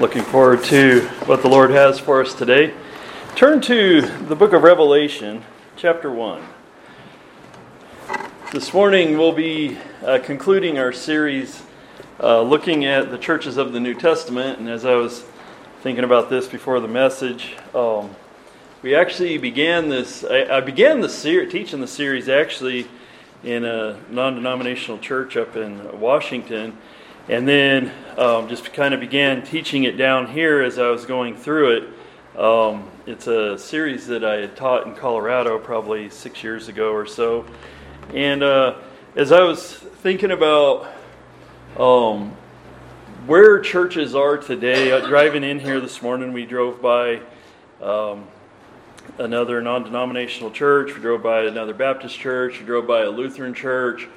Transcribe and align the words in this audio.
Looking 0.00 0.22
forward 0.22 0.64
to 0.64 1.02
what 1.26 1.42
the 1.42 1.50
Lord 1.50 1.72
has 1.72 1.98
for 1.98 2.22
us 2.22 2.32
today. 2.32 2.72
Turn 3.36 3.60
to 3.60 4.00
the 4.00 4.34
book 4.34 4.54
of 4.54 4.62
Revelation, 4.62 5.44
chapter 5.76 6.10
1. 6.10 6.42
This 8.50 8.72
morning 8.72 9.18
we'll 9.18 9.34
be 9.34 9.76
uh, 10.02 10.18
concluding 10.24 10.78
our 10.78 10.90
series 10.90 11.62
uh, 12.18 12.40
looking 12.40 12.86
at 12.86 13.10
the 13.10 13.18
churches 13.18 13.58
of 13.58 13.74
the 13.74 13.80
New 13.80 13.92
Testament. 13.92 14.58
And 14.58 14.70
as 14.70 14.86
I 14.86 14.94
was 14.94 15.22
thinking 15.82 16.04
about 16.04 16.30
this 16.30 16.48
before 16.48 16.80
the 16.80 16.88
message, 16.88 17.56
um, 17.74 18.16
we 18.80 18.94
actually 18.94 19.36
began 19.36 19.90
this. 19.90 20.24
I, 20.24 20.44
I 20.44 20.60
began 20.62 21.02
the 21.02 21.10
ser- 21.10 21.44
teaching 21.44 21.82
the 21.82 21.86
series 21.86 22.26
actually 22.30 22.86
in 23.44 23.66
a 23.66 24.00
non 24.08 24.36
denominational 24.36 24.96
church 24.96 25.36
up 25.36 25.56
in 25.56 26.00
Washington 26.00 26.78
and 27.30 27.46
then 27.46 27.92
um, 28.18 28.48
just 28.48 28.72
kind 28.72 28.92
of 28.92 28.98
began 28.98 29.40
teaching 29.44 29.84
it 29.84 29.96
down 29.96 30.26
here 30.26 30.62
as 30.62 30.80
I 30.80 30.88
was 30.88 31.04
going 31.04 31.36
through 31.36 31.76
it. 31.76 32.38
Um, 32.40 32.90
it's 33.06 33.28
a 33.28 33.56
series 33.56 34.08
that 34.08 34.24
I 34.24 34.38
had 34.38 34.56
taught 34.56 34.84
in 34.84 34.96
Colorado 34.96 35.56
probably 35.56 36.10
six 36.10 36.42
years 36.42 36.66
ago 36.66 36.92
or 36.92 37.06
so. 37.06 37.46
And 38.12 38.42
uh, 38.42 38.78
as 39.14 39.30
I 39.30 39.42
was 39.42 39.74
thinking 39.74 40.32
about 40.32 40.92
um, 41.78 42.32
where 43.26 43.60
churches 43.60 44.16
are 44.16 44.36
today, 44.36 44.90
uh, 44.90 45.06
driving 45.06 45.44
in 45.44 45.60
here 45.60 45.78
this 45.78 46.02
morning, 46.02 46.32
we 46.32 46.44
drove 46.44 46.82
by 46.82 47.20
um, 47.80 48.26
another 49.18 49.62
non 49.62 49.84
denominational 49.84 50.50
church, 50.50 50.96
we 50.96 51.00
drove 51.00 51.22
by 51.22 51.42
another 51.42 51.74
Baptist 51.74 52.18
church, 52.18 52.58
we 52.58 52.66
drove 52.66 52.88
by 52.88 53.02
a 53.02 53.08
Lutheran 53.08 53.54
church. 53.54 54.08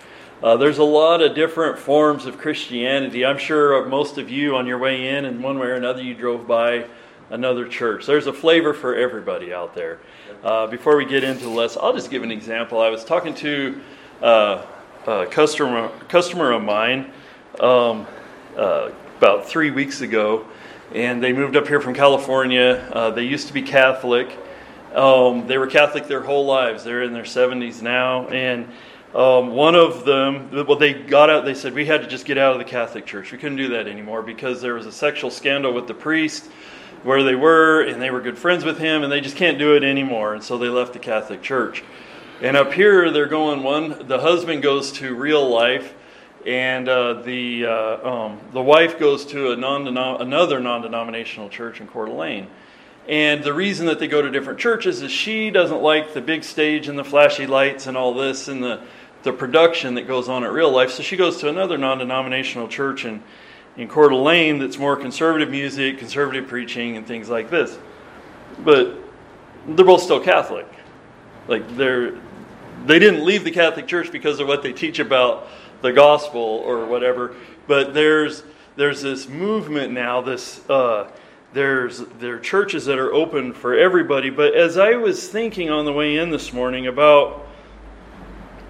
Uh, 0.44 0.58
there's 0.58 0.80
a 0.80 0.84
lot 0.84 1.22
of 1.22 1.34
different 1.34 1.80
forms 1.80 2.26
of 2.26 2.38
Christianity. 2.38 3.26
I'm 3.26 3.38
sure 3.38 3.86
most 3.86 4.18
of 4.18 4.30
you 4.30 4.58
on 4.58 4.68
your 4.68 4.78
way 4.78 5.16
in, 5.16 5.24
in 5.24 5.42
one 5.42 5.58
way 5.58 5.68
or 5.68 5.76
another, 5.76 6.04
you 6.04 6.14
drove 6.14 6.46
by 6.46 6.86
another 7.30 7.66
church. 7.66 8.06
There's 8.06 8.28
a 8.28 8.34
flavor 8.34 8.74
for 8.74 8.94
everybody 8.94 9.54
out 9.54 9.74
there. 9.74 10.02
Uh, 10.44 10.68
before 10.68 10.98
we 10.98 11.06
get 11.06 11.24
into 11.24 11.46
the 11.46 11.50
lesson, 11.50 11.80
I'll 11.82 11.94
just 11.94 12.12
give 12.12 12.24
an 12.24 12.32
example. 12.32 12.82
I 12.82 12.90
was 12.90 13.06
talking 13.06 13.34
to 13.36 13.80
uh, 14.22 14.66
a 15.08 15.28
customer, 15.28 15.88
customer 16.10 16.52
of 16.52 16.62
mine 16.62 17.14
um, 17.62 18.06
uh, 18.58 18.92
about 19.20 19.48
three 19.48 19.72
weeks 19.72 20.02
ago, 20.02 20.46
and 20.94 21.24
they 21.24 21.32
moved 21.32 21.56
up 21.56 21.70
here 21.70 21.80
from 21.80 21.94
California. 21.94 22.86
Uh, 22.92 23.12
they 23.12 23.24
used 23.24 23.48
to 23.48 23.54
be 23.54 23.62
Catholic. 23.62 24.38
Um, 24.94 25.48
they 25.48 25.58
were 25.58 25.68
Catholic 25.68 26.08
their 26.08 26.22
whole 26.22 26.46
lives. 26.46 26.84
They're 26.84 27.04
in 27.04 27.14
their 27.14 27.24
70s 27.24 27.82
now, 27.82 28.28
and 28.28 28.68
um, 29.14 29.52
one 29.52 29.76
of 29.76 30.06
them, 30.06 30.50
well, 30.66 30.78
they 30.78 30.94
got 30.94 31.30
out, 31.30 31.46
they 31.46 31.54
said, 31.54 31.74
we 31.74 31.86
had 31.86 32.02
to 32.02 32.08
just 32.08 32.26
get 32.26 32.40
out 32.40 32.54
of 32.54 32.58
the 32.58 32.66
Catholic 32.66 33.06
Church. 33.06 33.32
We 33.32 33.38
couldn't 33.38 33.58
do 33.58 33.70
that 33.70 33.88
anymore 33.88 34.24
because 34.24 34.62
there 34.62 34.74
was 34.74 34.88
a 34.88 34.92
sexual 34.92 35.30
scandal 35.30 35.72
with 35.72 35.88
the 35.88 35.94
priest 35.94 36.46
where 37.04 37.22
they 37.22 37.36
were, 37.36 37.82
and 37.82 38.02
they 38.02 38.10
were 38.10 38.22
good 38.22 38.40
friends 38.40 38.66
with 38.66 38.80
him, 38.80 39.04
and 39.04 39.12
they 39.12 39.22
just 39.22 39.36
can't 39.36 39.60
do 39.60 39.76
it 39.76 39.84
anymore. 39.84 40.34
And 40.34 40.44
so 40.44 40.58
they 40.58 40.70
left 40.70 40.94
the 40.94 41.00
Catholic 41.00 41.44
Church. 41.44 41.84
And 42.42 42.58
up 42.58 42.74
here, 42.74 43.12
they're 43.12 43.28
going 43.28 43.62
one, 43.62 44.08
the 44.08 44.20
husband 44.20 44.64
goes 44.64 44.92
to 44.94 45.14
real 45.14 45.48
life, 45.48 45.94
and 46.48 46.90
uh, 46.90 47.22
the, 47.22 47.68
uh, 47.68 48.10
um, 48.10 48.40
the 48.52 48.62
wife 48.64 49.00
goes 49.00 49.26
to 49.28 49.52
a 49.52 49.56
non 49.56 49.88
another 49.88 50.60
non 50.60 50.82
denominational 50.82 51.50
church 51.50 51.80
in 51.80 51.88
Coeur 51.88 52.08
d'Alene. 52.08 52.48
And 53.08 53.44
the 53.44 53.54
reason 53.54 53.88
that 53.88 54.00
they 54.00 54.08
go 54.08 54.22
to 54.22 54.32
different 54.32 54.60
churches 54.60 55.02
is 55.02 55.12
she 55.12 55.52
doesn't 55.52 55.82
like 55.82 56.14
the 56.14 56.22
big 56.22 56.44
stage 56.44 56.88
and 56.88 56.98
the 56.98 57.04
flashy 57.04 57.48
lights 57.48 57.86
and 57.86 57.98
all 57.98 58.14
this 58.14 58.48
and 58.48 58.64
the 58.64 58.82
the 59.24 59.34
production 59.34 59.96
that 59.96 60.08
goes 60.08 60.30
on 60.30 60.44
at 60.44 60.52
real 60.52 60.72
life. 60.72 60.92
So 60.92 61.04
she 61.04 61.18
goes 61.18 61.38
to 61.38 61.50
another 61.50 61.78
non 61.78 61.98
denominational 61.98 62.68
church 62.68 63.06
in, 63.06 63.24
in 63.78 63.88
Coeur 63.88 64.10
d'Alene 64.10 64.60
that's 64.60 64.78
more 64.78 64.96
conservative 64.96 65.50
music, 65.50 65.98
conservative 65.98 66.48
preaching, 66.48 66.98
and 66.98 67.08
things 67.08 67.30
like 67.30 67.50
this. 67.50 67.78
But 68.60 68.98
they're 69.68 69.86
both 69.86 70.04
still 70.04 70.20
Catholic. 70.20 70.68
Like 71.48 71.76
they're 71.76 72.20
they 72.86 73.00
didn't 73.00 73.24
leave 73.24 73.44
the 73.44 73.52
Catholic 73.52 73.88
Church 73.88 74.12
because 74.12 74.40
of 74.40 74.48
what 74.48 74.62
they 74.62 74.74
teach 74.74 75.00
about 75.00 75.48
the 75.82 75.94
gospel 75.94 76.42
or 76.42 76.86
whatever. 76.86 77.36
But 77.68 77.94
there's 77.94 78.44
there's 78.76 79.02
this 79.02 79.28
movement 79.28 79.94
now. 79.94 80.22
This 80.22 80.68
uh, 80.70 81.10
there's 81.54 82.00
there 82.20 82.36
are 82.36 82.40
churches 82.40 82.86
that 82.86 83.00
are 83.00 83.14
open 83.14 83.54
for 83.54 83.74
everybody. 83.78 84.30
But 84.30 84.54
as 84.54 84.78
I 84.78 84.96
was 84.96 85.30
thinking 85.30 85.70
on 85.70 85.86
the 85.86 85.94
way 85.94 86.18
in 86.18 86.30
this 86.30 86.52
morning 86.52 86.88
about 86.88 87.48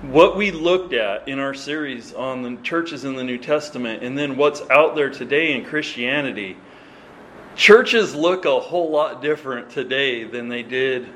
what 0.03 0.35
we 0.35 0.51
looked 0.51 0.91
at 0.91 1.29
in 1.29 1.39
our 1.39 1.53
series 1.53 2.13
on 2.13 2.41
the 2.41 2.61
churches 2.61 3.05
in 3.05 3.15
the 3.15 3.23
New 3.23 3.37
Testament 3.37 4.03
and 4.03 4.17
then 4.17 4.35
what's 4.35 4.61
out 4.69 4.95
there 4.95 5.09
today 5.09 5.53
in 5.53 5.63
Christianity, 5.63 6.57
churches 7.55 8.13
look 8.13 8.43
a 8.43 8.59
whole 8.59 8.91
lot 8.91 9.21
different 9.21 9.69
today 9.69 10.25
than 10.25 10.49
they 10.49 10.61
did 10.61 11.07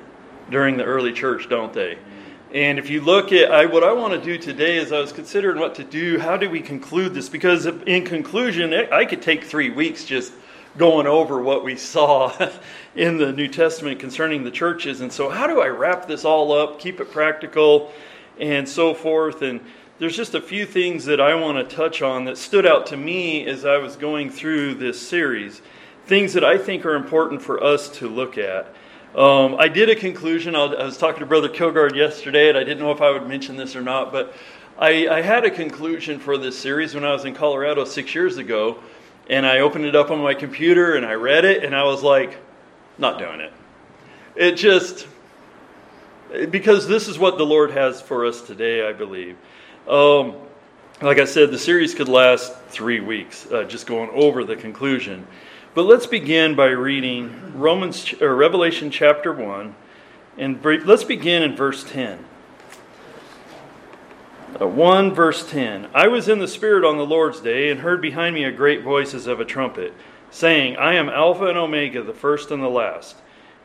during 0.50 0.78
the 0.78 0.86
early 0.86 1.12
church, 1.12 1.50
don't 1.50 1.74
they? 1.74 1.98
And 2.54 2.80
if 2.80 2.90
you 2.90 3.02
look 3.02 3.34
at 3.34 3.52
I, 3.52 3.66
what 3.66 3.84
I 3.84 3.92
want 3.92 4.14
to 4.14 4.22
do 4.22 4.38
today 4.38 4.78
is 4.78 4.94
I 4.94 5.02
was 5.02 5.12
considering 5.12 5.60
what 5.60 5.76
to 5.76 5.84
do. 5.84 6.18
How 6.18 6.38
do 6.38 6.50
we 6.50 6.62
conclude 6.62 7.14
this? 7.14 7.28
Because 7.28 7.66
in 7.66 8.06
conclusion, 8.06 8.74
I 8.74 9.04
could 9.04 9.22
take 9.22 9.44
three 9.44 9.70
weeks 9.70 10.06
just 10.06 10.32
going 10.78 11.08
over 11.08 11.42
what 11.42 11.66
we 11.66 11.76
saw 11.76 12.32
in 12.96 13.18
the 13.18 13.34
New 13.34 13.50
Testament 13.50 14.00
concerning 14.00 14.46
the 14.46 14.52
churches. 14.52 15.02
And 15.02 15.12
so, 15.12 15.30
how 15.30 15.46
do 15.46 15.60
I 15.60 15.68
wrap 15.68 16.08
this 16.08 16.24
all 16.24 16.54
up, 16.54 16.80
keep 16.80 17.02
it 17.02 17.12
practical, 17.12 17.92
and 18.40 18.68
so 18.68 18.94
forth. 18.94 19.42
And 19.42 19.62
there's 20.00 20.16
just 20.16 20.36
a 20.36 20.42
few 20.42 20.66
things 20.66 21.06
that 21.06 21.20
I 21.20 21.36
want 21.36 21.58
to 21.58 21.76
touch 21.76 22.02
on 22.02 22.26
that 22.26 22.38
stood 22.38 22.66
out 22.66 22.88
to 22.88 22.98
me 22.98 23.46
as 23.48 23.66
I 23.66 23.78
was 23.78 23.96
going 23.96 24.30
through 24.30 24.76
this 24.76 25.02
series. 25.02 25.62
Things 26.06 26.34
that 26.34 26.44
I 26.44 26.58
think 26.58 26.86
are 26.86 26.96
important 26.96 27.42
for 27.42 27.64
us 27.64 27.90
to 27.98 28.08
look 28.08 28.38
at. 28.38 28.74
Um, 29.16 29.56
I 29.58 29.68
did 29.68 29.90
a 29.90 29.96
conclusion. 29.96 30.56
I 30.56 30.84
was 30.84 30.98
talking 30.98 31.22
to 31.22 31.26
Brother 31.26 31.50
Kilgard 31.50 31.96
yesterday, 31.96 32.50
and 32.50 32.58
I 32.58 32.64
didn't 32.64 32.80
know 32.80 32.92
if 32.92 33.02
I 33.02 33.10
would 33.10 33.28
mention 33.28 33.56
this 33.56 33.76
or 33.76 33.82
not, 33.82 34.12
but 34.12 34.36
I, 34.78 35.08
I 35.08 35.22
had 35.22 35.44
a 35.44 35.50
conclusion 35.50 36.20
for 36.20 36.38
this 36.38 36.58
series 36.58 36.94
when 36.94 37.04
I 37.04 37.12
was 37.12 37.26
in 37.26 37.34
Colorado 37.34 37.84
six 37.84 38.14
years 38.14 38.38
ago, 38.38 38.78
and 39.28 39.46
I 39.46 39.60
opened 39.60 39.86
it 39.86 39.96
up 39.96 40.12
on 40.12 40.20
my 40.20 40.36
computer 40.36 40.94
and 40.94 41.06
I 41.06 41.14
read 41.14 41.46
it, 41.46 41.64
and 41.64 41.76
I 41.76 41.84
was 41.84 42.04
like, 42.04 42.38
not 43.00 43.18
doing 43.18 43.40
it. 43.40 43.54
It 44.36 44.52
just, 44.54 45.08
because 46.50 46.88
this 46.88 47.08
is 47.08 47.18
what 47.18 47.38
the 47.38 47.46
Lord 47.46 47.72
has 47.72 48.02
for 48.02 48.26
us 48.26 48.42
today, 48.42 48.88
I 48.88 48.94
believe. 48.94 49.38
Um, 49.88 50.36
like 51.02 51.20
I 51.20 51.26
said, 51.26 51.52
the 51.52 51.60
series 51.60 51.94
could 51.94 52.10
last 52.10 52.56
three 52.70 53.00
weeks, 53.00 53.50
uh, 53.52 53.64
just 53.64 53.86
going 53.86 54.10
over 54.12 54.44
the 54.44 54.56
conclusion. 54.56 55.28
But 55.74 55.84
let's 55.84 56.08
begin 56.08 56.56
by 56.56 56.68
reading 56.68 57.54
Romans 57.56 58.14
or 58.20 58.36
Revelation 58.36 58.90
chapter 58.90 59.32
one, 59.32 59.76
and 60.38 60.64
let's 60.86 61.04
begin 61.04 61.44
in 61.44 61.56
verse 61.56 61.84
ten. 61.84 62.26
Uh, 64.60 64.66
1 64.66 65.14
verse 65.14 65.48
10 65.52 65.90
I 65.94 66.08
was 66.08 66.30
in 66.30 66.40
the 66.40 66.48
Spirit 66.48 66.86
on 66.86 66.98
the 66.98 67.06
Lord's 67.06 67.42
day 67.42 67.70
and 67.70 67.82
heard 67.82 68.02
behind 68.02 68.34
me 68.34 68.46
a 68.46 68.52
great 68.52 68.82
voice 68.82 69.14
as 69.14 69.28
of 69.28 69.40
a 69.40 69.46
trumpet, 69.46 69.94
saying, 70.32 70.78
I 70.78 70.96
am 70.96 71.10
Alpha 71.10 71.48
and 71.48 71.58
Omega, 71.58 72.02
the 72.02 72.14
first 72.14 72.50
and 72.50 72.64
the 72.64 72.70
last. 72.70 73.18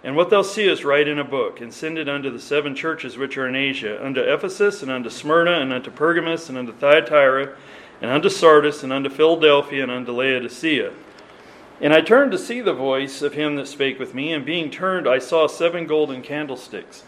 And 0.05 0.17
what 0.17 0.31
thou 0.31 0.43
seest, 0.43 0.83
write 0.83 1.07
in 1.07 1.21
a 1.21 1.25
book, 1.25 1.61
and 1.61 1.73
send 1.73 1.97
it 1.97 2.09
unto 2.09 2.29
the 2.29 2.41
seven 2.41 2.75
churches 2.75 3.17
which 3.17 3.39
are 3.39 3.47
in 3.47 3.55
Asia, 3.55 4.05
unto 4.05 4.21
Ephesus, 4.21 4.83
and 4.83 4.91
unto 4.91 5.09
Smyrna, 5.09 5.61
and 5.61 5.73
unto 5.73 5.93
Pergamos, 5.93 6.49
and 6.49 6.59
unto 6.59 6.73
Thyatira, 6.73 7.57
and 8.01 8.11
unto 8.11 8.29
Sardis, 8.29 8.83
and 8.83 8.93
unto 8.93 9.09
Philadelphia, 9.09 9.85
and 9.85 9.93
unto 9.93 10.11
Laodicea. 10.11 10.93
And 11.81 11.95
I 11.95 12.01
turned 12.01 12.33
to 12.33 12.39
see 12.39 12.61
the 12.61 12.73
voice 12.73 13.23
of 13.23 13.35
him 13.35 13.55
that 13.57 13.69
spake 13.69 14.01
with 14.01 14.13
me, 14.13 14.33
and 14.33 14.45
being 14.45 14.71
turned, 14.71 15.09
I 15.09 15.21
saw 15.21 15.47
seven 15.47 15.87
golden 15.87 16.21
candlesticks. 16.21 17.05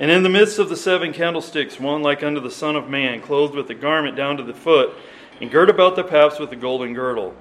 And 0.00 0.10
in 0.10 0.22
the 0.22 0.28
midst 0.30 0.58
of 0.58 0.70
the 0.70 0.76
seven 0.76 1.12
candlesticks, 1.12 1.78
one 1.78 2.02
like 2.02 2.22
unto 2.22 2.40
the 2.40 2.50
Son 2.50 2.76
of 2.76 2.88
Man, 2.88 3.20
clothed 3.20 3.54
with 3.54 3.68
a 3.68 3.74
garment 3.74 4.16
down 4.16 4.38
to 4.38 4.42
the 4.42 4.54
foot, 4.54 4.94
and 5.40 5.50
girt 5.50 5.68
about 5.68 5.96
the 5.96 6.04
paps 6.04 6.38
with 6.38 6.50
a 6.52 6.56
golden 6.56 6.94
girdle. 6.94 7.34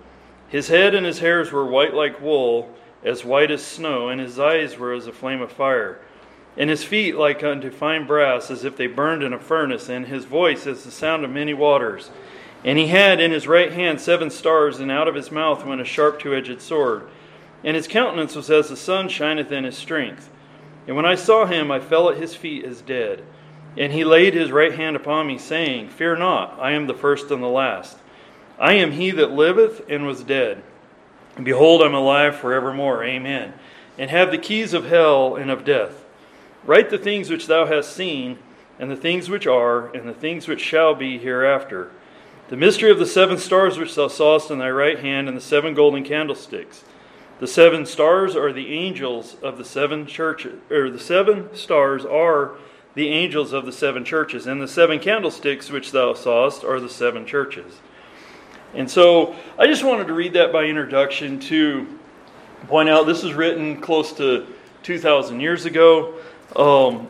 His 0.49 0.67
head 0.67 0.95
and 0.95 1.05
his 1.05 1.19
hairs 1.19 1.51
were 1.51 1.65
white 1.65 1.93
like 1.93 2.21
wool 2.21 2.73
as 3.03 3.23
white 3.23 3.51
as 3.51 3.63
snow, 3.63 4.09
and 4.09 4.19
his 4.19 4.39
eyes 4.39 4.77
were 4.77 4.93
as 4.93 5.07
a 5.07 5.11
flame 5.11 5.41
of 5.41 5.51
fire, 5.51 5.99
and 6.57 6.69
his 6.69 6.83
feet 6.83 7.15
like 7.15 7.43
unto 7.43 7.69
fine 7.69 8.07
brass, 8.07 8.49
as 8.49 8.63
if 8.63 8.75
they 8.75 8.87
burned 8.87 9.23
in 9.23 9.33
a 9.33 9.39
furnace, 9.39 9.89
and 9.89 10.07
his 10.07 10.25
voice 10.25 10.65
as 10.65 10.83
the 10.83 10.91
sound 10.91 11.23
of 11.23 11.29
many 11.29 11.53
waters. 11.53 12.09
And 12.65 12.79
he 12.79 12.87
had 12.87 13.19
in 13.19 13.31
his 13.31 13.47
right 13.47 13.71
hand 13.71 14.01
seven 14.01 14.29
stars, 14.31 14.79
and 14.79 14.91
out 14.91 15.07
of 15.07 15.15
his 15.15 15.31
mouth 15.31 15.63
went 15.63 15.81
a 15.81 15.85
sharp 15.85 16.19
two 16.19 16.33
edged 16.33 16.61
sword. 16.61 17.07
And 17.63 17.75
his 17.75 17.87
countenance 17.87 18.35
was 18.35 18.49
as 18.49 18.69
the 18.69 18.75
sun 18.75 19.09
shineth 19.09 19.51
in 19.51 19.63
his 19.63 19.77
strength. 19.77 20.29
And 20.87 20.95
when 20.95 21.05
I 21.05 21.15
saw 21.15 21.45
him, 21.45 21.69
I 21.71 21.79
fell 21.79 22.09
at 22.09 22.17
his 22.17 22.35
feet 22.35 22.65
as 22.65 22.81
dead. 22.81 23.23
And 23.77 23.93
he 23.93 24.03
laid 24.03 24.33
his 24.33 24.51
right 24.51 24.73
hand 24.73 24.95
upon 24.95 25.27
me, 25.27 25.37
saying, 25.37 25.89
Fear 25.89 26.17
not, 26.17 26.57
I 26.59 26.71
am 26.71 26.87
the 26.87 26.93
first 26.95 27.29
and 27.29 27.43
the 27.43 27.47
last. 27.47 27.97
I 28.57 28.73
am 28.73 28.93
he 28.93 29.11
that 29.11 29.31
liveth 29.31 29.81
and 29.87 30.07
was 30.07 30.23
dead 30.23 30.63
and 31.37 31.45
behold, 31.45 31.83
I'm 31.83 31.93
alive 31.93 32.35
forevermore. 32.35 33.03
Amen. 33.03 33.53
And 33.97 34.09
have 34.09 34.31
the 34.31 34.37
keys 34.37 34.73
of 34.73 34.85
hell 34.85 35.35
and 35.35 35.49
of 35.49 35.63
death. 35.63 36.03
Write 36.65 36.89
the 36.89 36.97
things 36.97 37.29
which 37.29 37.47
thou 37.47 37.65
hast 37.65 37.95
seen, 37.95 38.39
and 38.79 38.91
the 38.91 38.95
things 38.95 39.29
which 39.29 39.47
are, 39.47 39.87
and 39.95 40.07
the 40.07 40.13
things 40.13 40.47
which 40.47 40.61
shall 40.61 40.95
be 40.95 41.17
hereafter. 41.17 41.91
The 42.49 42.57
mystery 42.57 42.89
of 42.89 42.99
the 42.99 43.05
seven 43.05 43.37
stars 43.37 43.77
which 43.77 43.95
thou 43.95 44.07
sawest 44.07 44.51
in 44.51 44.57
thy 44.57 44.71
right 44.71 44.99
hand, 44.99 45.27
and 45.27 45.37
the 45.37 45.41
seven 45.41 45.73
golden 45.73 46.03
candlesticks. 46.03 46.83
The 47.39 47.47
seven 47.47 47.85
stars 47.85 48.35
are 48.35 48.51
the 48.51 48.73
angels 48.73 49.37
of 49.43 49.59
the 49.59 49.65
seven 49.65 50.07
churches, 50.07 50.59
or 50.71 50.89
the 50.89 50.99
seven 50.99 51.55
stars 51.55 52.03
are 52.03 52.55
the 52.95 53.09
angels 53.09 53.53
of 53.53 53.67
the 53.67 53.71
seven 53.71 54.03
churches, 54.03 54.47
and 54.47 54.59
the 54.59 54.67
seven 54.67 54.99
candlesticks 54.99 55.69
which 55.69 55.91
thou 55.91 56.15
sawest 56.15 56.63
are 56.63 56.79
the 56.79 56.89
seven 56.89 57.27
churches. 57.27 57.79
And 58.77 58.89
so 58.89 59.35
I 59.57 59.65
just 59.65 59.83
wanted 59.83 60.05
to 60.05 60.13
read 60.13 60.33
that 60.33 60.53
by 60.53 60.65
introduction 60.65 61.39
to 61.39 61.87
point 62.67 62.89
out 62.89 63.07
this 63.07 63.23
is 63.23 63.33
written 63.33 63.81
close 63.81 64.13
to 64.13 64.45
2,000 64.83 65.39
years 65.39 65.65
ago. 65.65 66.13
Um, 66.55 67.09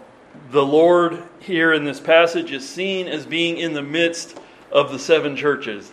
the 0.51 0.65
Lord 0.65 1.21
here 1.41 1.73
in 1.73 1.83
this 1.83 1.99
passage 1.99 2.53
is 2.53 2.67
seen 2.67 3.09
as 3.09 3.25
being 3.25 3.57
in 3.57 3.73
the 3.73 3.81
midst 3.81 4.39
of 4.71 4.93
the 4.93 4.97
seven 4.97 5.35
churches. 5.35 5.91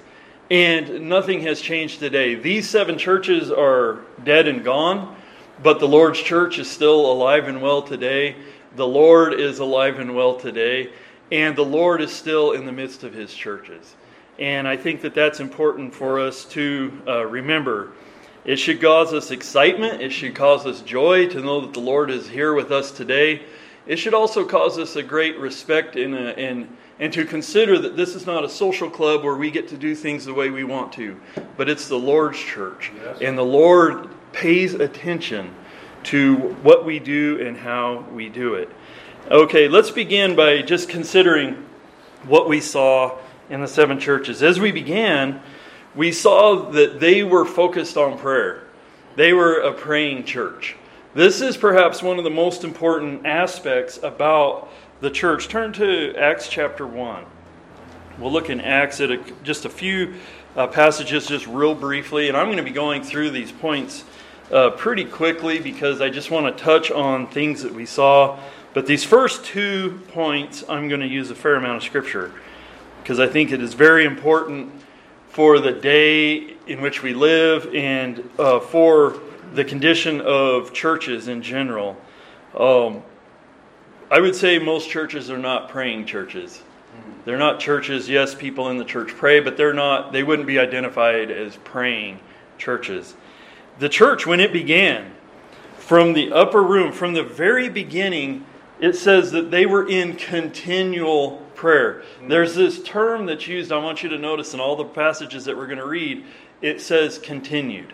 And 0.49 1.09
nothing 1.09 1.41
has 1.41 1.61
changed 1.61 1.99
today. 1.99 2.37
These 2.37 2.71
seven 2.71 2.97
churches 2.97 3.51
are 3.51 4.03
dead 4.23 4.47
and 4.47 4.63
gone, 4.63 5.17
but 5.61 5.81
the 5.81 5.89
Lord's 5.89 6.21
church 6.21 6.61
is 6.61 6.71
still 6.71 7.11
alive 7.11 7.49
and 7.49 7.61
well 7.61 7.83
today. 7.83 8.37
The 8.77 8.87
Lord 8.87 9.35
is 9.35 9.59
alive 9.59 9.99
and 9.99 10.15
well 10.15 10.37
today, 10.37 10.93
and 11.33 11.57
the 11.57 11.65
Lord 11.65 12.01
is 12.01 12.13
still 12.13 12.53
in 12.53 12.65
the 12.65 12.73
midst 12.73 13.03
of 13.03 13.13
his 13.13 13.35
churches. 13.35 13.97
And 14.39 14.67
I 14.67 14.77
think 14.77 15.03
that 15.03 15.15
that's 15.15 15.41
important 15.41 15.95
for 15.95 16.19
us 16.19 16.45
to 16.47 16.93
uh, 17.07 17.25
remember. 17.27 17.93
It 18.45 18.57
should 18.57 18.81
cause 18.81 19.13
us 19.13 19.31
excitement, 19.31 20.03
it 20.03 20.11
should 20.11 20.35
cause 20.35 20.67
us 20.67 20.83
joy 20.83 21.29
to 21.29 21.41
know 21.41 21.61
that 21.63 21.73
the 21.73 21.81
Lord 21.81 22.11
is 22.11 22.29
here 22.29 22.53
with 22.53 22.71
us 22.73 22.91
today. 22.91 23.43
It 23.87 23.97
should 23.97 24.15
also 24.15 24.45
cause 24.45 24.79
us 24.79 24.97
a 24.97 25.03
great 25.03 25.39
respect 25.39 25.97
and, 25.97 26.15
a, 26.15 26.39
and 26.39 26.69
and 26.99 27.13
to 27.13 27.25
consider 27.25 27.79
that 27.79 27.97
this 27.97 28.15
is 28.15 28.27
not 28.27 28.45
a 28.45 28.49
social 28.49 28.89
club 28.89 29.25
where 29.25 29.35
we 29.35 29.51
get 29.51 29.69
to 29.69 29.77
do 29.77 29.95
things 29.95 30.25
the 30.25 30.35
way 30.35 30.51
we 30.51 30.65
want 30.65 30.93
to, 30.93 31.21
but 31.57 31.69
it's 31.69 31.89
the 31.89 31.99
Lord's 31.99 32.39
church. 32.39 32.93
Yes. 32.97 33.19
And 33.21 33.37
the 33.37 33.43
Lord 33.43 34.09
pays 34.33 34.75
attention 34.75 35.55
to 36.05 36.37
what 36.63 36.85
we 36.85 36.99
do 36.99 37.45
and 37.45 37.57
how 37.57 38.07
we 38.13 38.29
do 38.29 38.55
it. 38.55 38.71
Okay, 39.31 39.69
let's 39.69 39.91
begin 39.91 40.37
by 40.37 40.63
just 40.63 40.89
considering 40.89 41.65
what 42.25 42.49
we 42.49 42.61
saw 42.61 43.19
in 43.51 43.61
the 43.61 43.69
seven 43.69 43.99
churches. 43.99 44.43
As 44.43 44.59
we 44.59 44.73
began, 44.73 45.41
we 45.95 46.13
saw 46.13 46.71
that 46.71 47.01
they 47.01 47.23
were 47.23 47.45
focused 47.45 47.97
on 47.97 48.19
prayer, 48.19 48.63
they 49.17 49.33
were 49.33 49.59
a 49.59 49.73
praying 49.73 50.25
church. 50.25 50.77
This 51.15 51.41
is 51.41 51.57
perhaps 51.57 52.03
one 52.03 52.19
of 52.19 52.25
the 52.25 52.31
most 52.31 52.65
important 52.65 53.25
aspects 53.25 54.01
about 54.03 54.69
the 55.01 55.11
church. 55.11 55.47
Turn 55.47 55.73
to 55.75 56.13
Acts 56.17 56.49
chapter 56.49 56.85
1. 56.85 57.25
We'll 58.19 58.33
look 58.33 58.51
in 58.51 58.61
Acts 58.61 59.01
at 59.01 59.13
a, 59.13 59.19
just 59.45 59.65
a 59.65 59.69
few 59.69 60.15
uh, 60.57 60.67
passages, 60.67 61.29
just 61.29 61.47
real 61.47 61.75
briefly, 61.75 62.27
and 62.27 62.37
I'm 62.37 62.47
going 62.47 62.59
to 62.59 62.65
be 62.65 62.71
going 62.71 63.05
through 63.05 63.31
these 63.31 63.53
points 63.53 64.05
uh, 64.51 64.71
pretty 64.71 65.05
quickly 65.05 65.61
because 65.61 66.01
I 66.01 66.11
just 66.11 66.33
want 66.33 66.57
to 66.57 66.65
touch 66.65 66.91
on 66.91 67.29
things 67.29 67.63
that 67.63 67.73
we 67.73 67.87
saw. 67.87 68.41
But 68.73 68.87
these 68.87 69.05
first 69.05 69.45
two 69.45 70.01
points, 70.09 70.65
I'm 70.69 70.89
going 70.89 71.01
to 71.01 71.07
use 71.07 71.31
a 71.31 71.35
fair 71.37 71.55
amount 71.55 71.77
of 71.77 71.83
scripture 71.85 72.33
because 73.05 73.21
I 73.21 73.27
think 73.27 73.53
it 73.53 73.61
is 73.61 73.75
very 73.75 74.07
important 74.07 74.73
for 75.29 75.59
the 75.59 75.73
day 75.73 76.57
in 76.67 76.81
which 76.81 77.03
we 77.03 77.13
live 77.13 77.75
and 77.75 78.27
uh, 78.39 78.61
for 78.61 79.21
the 79.53 79.63
condition 79.63 80.23
of 80.23 80.73
churches 80.73 81.29
in 81.29 81.43
general. 81.43 81.99
Um, 82.59 83.03
I 84.11 84.21
would 84.21 84.35
say 84.35 84.59
most 84.59 84.89
churches 84.89 85.31
are 85.31 85.37
not 85.37 85.69
praying 85.69 86.07
churches. 86.07 86.63
They're 87.27 87.37
not 87.37 87.61
churches. 87.61 88.09
Yes, 88.09 88.35
people 88.35 88.71
in 88.71 88.79
the 88.79 88.87
church 88.87 89.11
pray, 89.11 89.39
but 89.39 89.59
they're 89.59 89.75
not. 89.75 90.11
They 90.11 90.23
wouldn't 90.23 90.49
be 90.49 90.59
identified 90.59 91.31
as 91.31 91.59
praying 91.59 92.21
churches. 92.57 93.17
The 93.81 93.91
church, 93.91 94.27
when 94.27 94.41
it 94.41 94.51
began, 94.51 95.13
from 95.77 96.15
the 96.15 96.33
upper 96.33 96.63
room, 96.63 96.91
from 96.91 97.13
the 97.13 97.23
very 97.23 97.69
beginning, 97.69 98.47
it 98.81 98.95
says 98.95 99.31
that 99.33 99.51
they 99.51 99.67
were 99.67 99.87
in 99.87 100.17
continual 100.17 101.44
prayer. 101.55 102.03
There's 102.27 102.55
this 102.55 102.83
term 102.83 103.27
that's 103.27 103.47
used, 103.47 103.73
I 103.73 103.79
want 103.79 104.03
you 104.03 104.09
to 104.11 104.19
notice 104.19 104.55
in 104.55 104.61
all 104.61 104.77
the 104.77 104.85
passages 104.85 105.45
that 105.45 105.57
we're 105.57 105.67
going 105.67 105.79
to 105.79 105.87
read, 105.87 106.25
it 106.61 106.81
says 106.81 107.19
continued. 107.19 107.93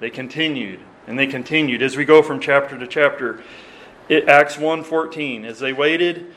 They 0.00 0.10
continued, 0.10 0.80
and 1.06 1.18
they 1.18 1.26
continued. 1.26 1.82
As 1.82 1.96
we 1.96 2.04
go 2.04 2.22
from 2.22 2.40
chapter 2.40 2.78
to 2.78 2.86
chapter, 2.86 3.42
it, 4.08 4.28
Acts 4.28 4.56
1.14, 4.56 5.44
as 5.44 5.58
they 5.58 5.72
waited, 5.72 6.32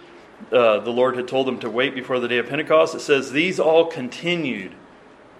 uh, 0.51 0.79
the 0.79 0.91
Lord 0.91 1.15
had 1.15 1.27
told 1.27 1.47
them 1.47 1.59
to 1.59 1.69
wait 1.69 1.95
before 1.95 2.19
the 2.19 2.27
day 2.27 2.37
of 2.37 2.49
Pentecost. 2.49 2.95
It 2.95 3.01
says, 3.01 3.31
These 3.31 3.59
all 3.59 3.85
continued 3.85 4.73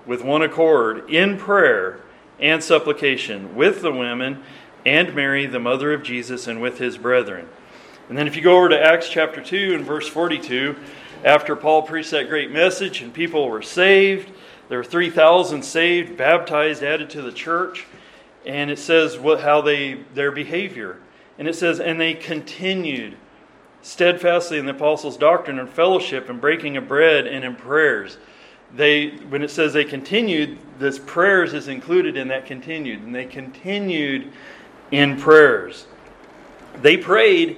with 0.06 0.24
one 0.24 0.42
accord 0.42 1.10
in 1.10 1.38
prayer 1.38 2.00
and 2.40 2.64
supplication 2.64 3.56
with 3.56 3.82
the 3.82 3.92
women 3.92 4.44
and 4.86 5.14
Mary, 5.14 5.46
the 5.46 5.60
mother 5.60 5.94
of 5.94 6.04
Jesus, 6.04 6.48
and 6.48 6.62
with 6.62 6.78
his 6.78 6.98
brethren. 6.98 7.48
And 8.10 8.18
then 8.18 8.28
if 8.28 8.36
you 8.36 8.42
go 8.42 8.58
over 8.58 8.70
to 8.70 8.82
Acts 8.82 9.10
chapter 9.10 9.42
2 9.42 9.76
and 9.76 9.86
verse 9.86 10.08
42, 10.08 10.76
after 11.24 11.56
Paul 11.56 11.84
preached 11.84 12.12
that 12.12 12.30
great 12.30 12.52
message 12.52 13.02
and 13.02 13.14
people 13.14 13.48
were 13.48 13.62
saved, 13.62 14.30
there 14.70 14.78
were 14.78 14.84
3,000 14.84 15.64
saved, 15.64 16.18
baptized, 16.18 16.84
added 16.84 17.10
to 17.12 17.22
the 17.22 17.32
church. 17.32 17.86
And 18.46 18.70
it 18.70 18.80
says 18.80 19.18
what, 19.18 19.42
how 19.42 19.62
they 19.62 20.00
their 20.14 20.32
behavior. 20.32 20.98
And 21.38 21.48
it 21.48 21.56
says, 21.56 21.80
And 21.80 22.00
they 22.00 22.14
continued 22.14 23.18
steadfastly 23.82 24.58
in 24.58 24.66
the 24.66 24.74
apostles' 24.74 25.18
doctrine 25.18 25.60
and 25.60 25.70
fellowship 25.70 26.30
and 26.30 26.42
breaking 26.42 26.78
of 26.78 26.88
bread 26.88 27.28
and 27.28 27.44
in 27.44 27.56
prayers. 27.56 28.18
They, 28.74 29.10
when 29.10 29.44
it 29.44 29.52
says 29.52 29.72
they 29.72 29.86
continued, 29.86 30.58
this 30.80 30.98
prayers 31.00 31.54
is 31.54 31.68
included 31.68 32.18
in 32.18 32.30
that 32.30 32.46
continued. 32.46 33.02
And 33.04 33.14
they 33.14 33.26
continued 33.26 34.32
in 34.92 35.18
prayers. 35.18 35.86
They 36.82 36.98
prayed, 36.98 37.58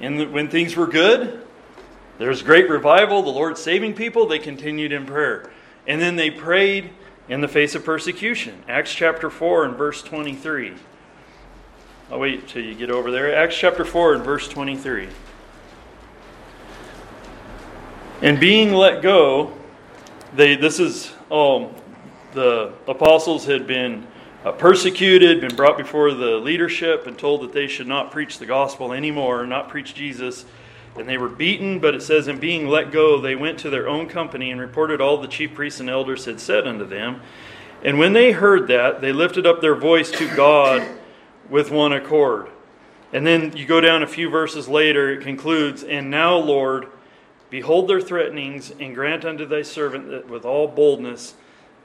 and 0.00 0.32
when 0.32 0.48
things 0.48 0.74
were 0.74 0.88
good, 0.88 1.46
there 2.18 2.28
was 2.28 2.42
great 2.42 2.68
revival, 2.68 3.22
the 3.22 3.30
Lord 3.30 3.56
saving 3.56 3.94
people, 3.94 4.26
they 4.26 4.38
continued 4.38 4.92
in 4.92 5.06
prayer. 5.06 5.50
And 5.86 6.00
then 6.00 6.16
they 6.16 6.30
prayed 6.30 6.90
in 7.28 7.40
the 7.40 7.48
face 7.48 7.74
of 7.74 7.84
persecution. 7.84 8.62
Acts 8.68 8.92
chapter 8.92 9.30
4 9.30 9.64
and 9.64 9.76
verse 9.76 10.02
23. 10.02 10.74
I'll 12.10 12.18
wait 12.18 12.48
till 12.48 12.64
you 12.64 12.74
get 12.74 12.90
over 12.90 13.10
there. 13.10 13.34
Acts 13.34 13.56
chapter 13.56 13.84
4 13.84 14.14
and 14.14 14.24
verse 14.24 14.48
23. 14.48 15.08
And 18.20 18.40
being 18.40 18.72
let 18.72 19.00
go, 19.00 19.52
they 20.34 20.56
this 20.56 20.80
is 20.80 21.12
um, 21.30 21.68
the 22.32 22.72
apostles 22.88 23.44
had 23.44 23.66
been 23.66 24.06
uh, 24.44 24.52
persecuted, 24.52 25.40
been 25.40 25.54
brought 25.54 25.76
before 25.76 26.12
the 26.12 26.36
leadership, 26.36 27.06
and 27.06 27.16
told 27.16 27.42
that 27.42 27.52
they 27.52 27.68
should 27.68 27.86
not 27.86 28.10
preach 28.10 28.38
the 28.38 28.46
gospel 28.46 28.92
anymore, 28.92 29.46
not 29.46 29.68
preach 29.68 29.94
Jesus. 29.94 30.44
And 30.98 31.08
they 31.08 31.18
were 31.18 31.28
beaten, 31.28 31.78
but 31.78 31.94
it 31.94 32.02
says, 32.02 32.26
in 32.26 32.38
being 32.38 32.66
let 32.66 32.90
go, 32.90 33.20
they 33.20 33.36
went 33.36 33.58
to 33.60 33.70
their 33.70 33.88
own 33.88 34.08
company 34.08 34.50
and 34.50 34.60
reported 34.60 35.00
all 35.00 35.16
the 35.16 35.28
chief 35.28 35.54
priests 35.54 35.80
and 35.80 35.88
elders 35.88 36.24
had 36.24 36.40
said 36.40 36.66
unto 36.66 36.84
them. 36.84 37.20
And 37.84 37.98
when 37.98 38.12
they 38.12 38.32
heard 38.32 38.66
that, 38.68 39.00
they 39.00 39.12
lifted 39.12 39.46
up 39.46 39.60
their 39.60 39.76
voice 39.76 40.10
to 40.10 40.34
God 40.34 40.86
with 41.48 41.70
one 41.70 41.92
accord. 41.92 42.48
And 43.12 43.26
then 43.26 43.56
you 43.56 43.64
go 43.64 43.80
down 43.80 44.02
a 44.02 44.06
few 44.06 44.28
verses 44.28 44.68
later, 44.68 45.12
it 45.12 45.22
concludes, 45.22 45.84
And 45.84 46.10
now, 46.10 46.36
Lord, 46.36 46.88
behold 47.48 47.88
their 47.88 48.00
threatenings, 48.00 48.72
and 48.80 48.94
grant 48.94 49.24
unto 49.24 49.46
thy 49.46 49.62
servant 49.62 50.10
that 50.10 50.28
with 50.28 50.44
all 50.44 50.66
boldness 50.66 51.34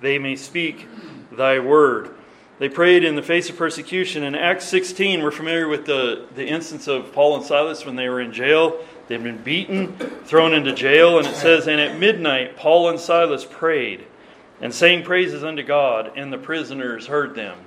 they 0.01 0.20
may 0.20 0.36
speak 0.36 0.88
thy 1.32 1.60
word. 1.60 2.13
They 2.60 2.70
prayed 2.70 3.03
in 3.03 3.15
the 3.15 3.24
face 3.24 3.50
of 3.50 3.58
persecution. 3.58 4.24
In 4.24 4.36
Acts 4.36 4.65
16, 4.65 5.24
we're 5.24 5.32
familiar 5.32 5.67
with 5.67 5.86
the, 5.86 6.27
the 6.36 6.46
instance 6.46 6.88
of 6.88 7.12
Paul 7.13 7.38
and 7.38 7.46
Silas 7.46 7.86
when 7.86 7.96
they 7.96 8.10
were 8.10 8.22
in 8.22 8.32
jail. 8.32 8.79
They'd 9.07 9.24
been 9.24 9.38
beaten, 9.38 9.93
thrown 10.25 10.53
into 10.53 10.74
jail, 10.74 11.17
and 11.17 11.27
it 11.27 11.36
says, 11.36 11.67
And 11.67 11.81
at 11.81 12.00
midnight, 12.00 12.55
Paul 12.55 12.89
and 12.89 13.00
Silas 13.00 13.45
prayed 13.45 14.05
and 14.62 14.74
sang 14.74 15.03
praises 15.03 15.43
unto 15.43 15.63
God, 15.63 16.13
and 16.15 16.31
the 16.31 16.38
prisoners 16.38 17.07
heard 17.07 17.36
them. 17.36 17.57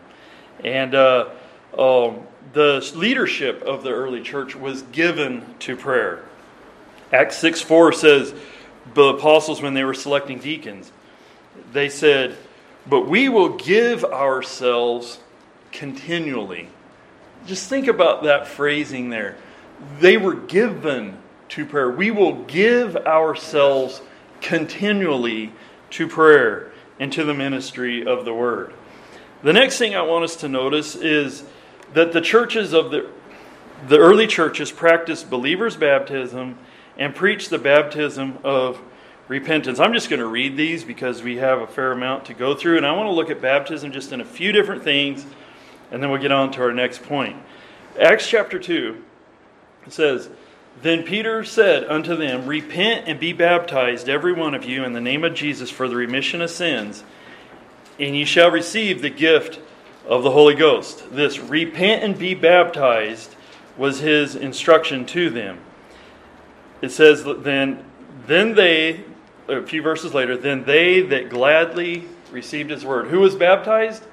And 0.65 0.95
uh, 0.95 1.29
um, 1.77 2.27
the 2.55 2.91
leadership 2.95 3.63
of 3.63 3.83
the 3.83 3.91
early 3.91 4.23
church 4.23 4.57
was 4.57 4.83
given 4.83 5.45
to 5.61 5.77
prayer. 5.77 6.25
Acts 7.13 7.37
6 7.39 7.61
4 7.61 7.93
says, 7.93 8.35
the 8.95 9.05
apostles, 9.05 9.61
when 9.61 9.75
they 9.75 9.85
were 9.85 9.95
selecting 9.95 10.39
deacons, 10.39 10.91
they 11.73 11.89
said, 11.89 12.37
But 12.89 13.09
we 13.09 13.29
will 13.29 13.51
give 13.51 14.05
ourselves 14.05 15.19
continually. 15.73 16.69
Just 17.47 17.69
think 17.69 17.87
about 17.87 18.25
that 18.25 18.49
phrasing 18.49 19.11
there. 19.11 19.37
They 20.01 20.17
were 20.17 20.35
given 20.35 21.19
to 21.51 21.65
prayer. 21.65 21.91
We 21.91 22.11
will 22.11 22.45
give 22.45 22.97
ourselves 22.97 24.03
continually 24.41 25.53
to 25.91 26.07
prayer 26.09 26.73
and 26.99 27.13
to 27.13 27.25
the 27.25 27.35
ministry 27.35 28.07
of 28.07 28.25
the 28.25 28.35
word. 28.35 28.75
The 29.43 29.53
next 29.53 29.79
thing 29.79 29.95
I 29.95 30.03
want 30.03 30.25
us 30.25 30.37
to 30.37 30.49
notice 30.49 30.95
is 30.95 31.45
that 31.93 32.13
the 32.13 32.21
churches 32.21 32.73
of 32.73 32.91
the, 32.91 33.09
the 33.87 33.99
early 33.99 34.27
churches 34.27 34.73
practiced 34.73 35.31
believers' 35.31 35.77
baptism 35.77 36.59
and 36.99 37.15
preached 37.15 37.51
the 37.51 37.59
baptism 37.59 38.39
of 38.43 38.81
repentance. 39.29 39.79
I'm 39.79 39.93
just 39.93 40.09
going 40.09 40.21
to 40.21 40.27
read 40.27 40.57
these 40.57 40.85
because 40.85 41.23
we 41.23 41.37
have 41.37 41.61
a 41.61 41.67
fair 41.67 41.93
amount 41.93 42.25
to 42.27 42.35
go 42.35 42.55
through, 42.55 42.79
and 42.79 42.87
I 42.87 42.93
want 42.93 43.07
to 43.07 43.13
look 43.13 43.31
at 43.31 43.41
baptism 43.41 43.93
just 43.93 44.13
in 44.13 44.21
a 44.21 44.25
few 44.25 44.53
different 44.53 44.83
things 44.83 45.27
and 45.91 46.03
then 46.03 46.11
we'll 46.11 46.21
get 46.21 46.33
on 46.33 46.51
to 46.53 46.63
our 46.63 46.73
next 46.73 47.03
point. 47.03 47.37
Acts 48.01 48.29
chapter 48.29 48.59
2 48.59 49.03
says, 49.89 50.29
Then 50.83 51.05
Peter 51.05 51.43
said 51.43 51.85
unto 51.85 52.17
them, 52.17 52.47
Repent 52.47 53.09
and 53.09 53.19
be 53.19 53.33
baptized, 53.33 54.09
every 54.09 54.33
one 54.33 54.55
of 54.55 54.65
you, 54.65 54.85
in 54.85 54.93
the 54.93 55.01
name 55.01 55.25
of 55.25 55.35
Jesus 55.35 55.71
for 55.71 55.89
the 55.89 55.97
remission 55.97 56.43
of 56.43 56.51
sins, 56.51 57.03
and 57.99 58.15
ye 58.15 58.25
shall 58.25 58.51
receive 58.51 59.01
the 59.01 59.11
gift 59.11 59.59
of 60.07 60.23
the 60.23 60.31
Holy 60.31 60.55
Ghost. 60.55 61.11
This 61.11 61.39
repent 61.39 62.05
and 62.05 62.19
be 62.19 62.35
baptized 62.35 63.35
was 63.77 64.01
his 64.01 64.37
instruction 64.37 65.07
to 65.07 65.31
them. 65.31 65.59
It 66.83 66.91
says, 66.91 67.25
Then, 67.25 67.85
then 68.27 68.55
they, 68.55 69.05
a 69.49 69.63
few 69.63 69.83
verses 69.83 70.15
later, 70.15 70.37
then 70.37 70.65
they 70.65 71.01
that 71.03 71.31
gladly 71.31 72.05
received 72.31 72.71
his 72.71 72.85
word. 72.85 73.09
Who 73.09 73.21
was 73.21 73.35
baptized? 73.35 74.05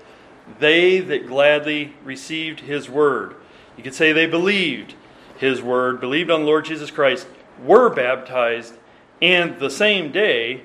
They 0.59 0.99
that 0.99 1.27
gladly 1.27 1.93
received 2.03 2.61
his 2.61 2.89
word. 2.89 3.35
You 3.77 3.83
could 3.83 3.93
say 3.93 4.11
they 4.11 4.27
believed 4.27 4.95
his 5.37 5.61
word, 5.61 5.99
believed 5.99 6.29
on 6.29 6.41
the 6.41 6.45
Lord 6.45 6.65
Jesus 6.65 6.91
Christ, 6.91 7.27
were 7.63 7.89
baptized, 7.89 8.73
and 9.21 9.59
the 9.59 9.69
same 9.69 10.11
day 10.11 10.63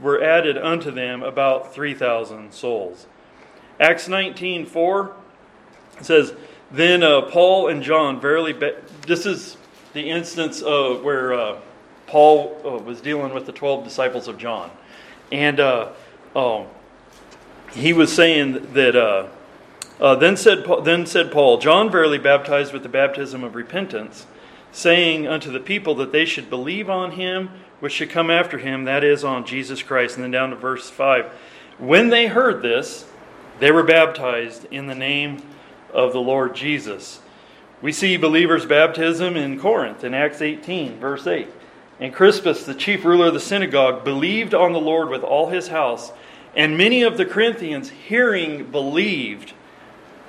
were 0.00 0.22
added 0.22 0.58
unto 0.58 0.90
them 0.90 1.22
about 1.22 1.72
3,000 1.74 2.52
souls. 2.52 3.06
Acts 3.80 4.08
19 4.08 4.66
4 4.66 5.14
says, 6.00 6.34
Then 6.70 7.02
uh, 7.02 7.22
Paul 7.22 7.68
and 7.68 7.82
John 7.82 8.20
verily, 8.20 8.52
ba- 8.52 8.82
this 9.06 9.26
is 9.26 9.56
the 9.92 10.10
instance 10.10 10.62
of 10.62 11.02
where 11.02 11.32
uh, 11.34 11.58
Paul 12.06 12.60
uh, 12.64 12.82
was 12.82 13.00
dealing 13.00 13.32
with 13.34 13.46
the 13.46 13.52
12 13.52 13.84
disciples 13.84 14.28
of 14.28 14.38
John. 14.38 14.70
And 15.32 15.58
uh, 15.58 15.92
um, 16.34 16.66
he 17.72 17.92
was 17.92 18.12
saying 18.12 18.72
that 18.74 19.30
uh, 20.00 20.14
then 20.16 20.36
said 20.36 20.64
then 20.84 21.06
said 21.06 21.32
Paul, 21.32 21.58
John 21.58 21.90
verily 21.90 22.18
baptized 22.18 22.72
with 22.72 22.82
the 22.82 22.88
baptism 22.88 23.42
of 23.42 23.54
repentance, 23.54 24.26
saying 24.72 25.26
unto 25.26 25.50
the 25.50 25.60
people 25.60 25.94
that 25.96 26.12
they 26.12 26.24
should 26.24 26.50
believe 26.50 26.90
on 26.90 27.12
him 27.12 27.50
which 27.80 27.92
should 27.92 28.10
come 28.10 28.30
after 28.30 28.58
him, 28.58 28.84
that 28.84 29.04
is 29.04 29.24
on 29.24 29.44
Jesus 29.44 29.82
Christ. 29.82 30.16
And 30.16 30.24
then 30.24 30.30
down 30.30 30.50
to 30.50 30.56
verse 30.56 30.88
five, 30.88 31.26
when 31.78 32.08
they 32.08 32.26
heard 32.26 32.62
this, 32.62 33.06
they 33.58 33.70
were 33.70 33.82
baptized 33.82 34.66
in 34.70 34.86
the 34.86 34.94
name 34.94 35.42
of 35.92 36.12
the 36.12 36.20
Lord 36.20 36.54
Jesus. 36.54 37.20
We 37.82 37.92
see 37.92 38.16
believers' 38.16 38.66
baptism 38.66 39.36
in 39.36 39.60
Corinth 39.60 40.04
in 40.04 40.14
Acts 40.14 40.40
18, 40.40 40.98
verse 40.98 41.26
8. 41.26 41.48
And 42.00 42.12
Crispus, 42.12 42.64
the 42.64 42.74
chief 42.74 43.04
ruler 43.04 43.26
of 43.26 43.34
the 43.34 43.40
synagogue, 43.40 44.04
believed 44.04 44.54
on 44.54 44.72
the 44.72 44.80
Lord 44.80 45.08
with 45.08 45.22
all 45.22 45.48
his 45.48 45.68
house. 45.68 46.12
And 46.54 46.78
many 46.78 47.02
of 47.02 47.16
the 47.16 47.26
Corinthians, 47.26 47.90
hearing, 47.90 48.70
believed 48.70 49.52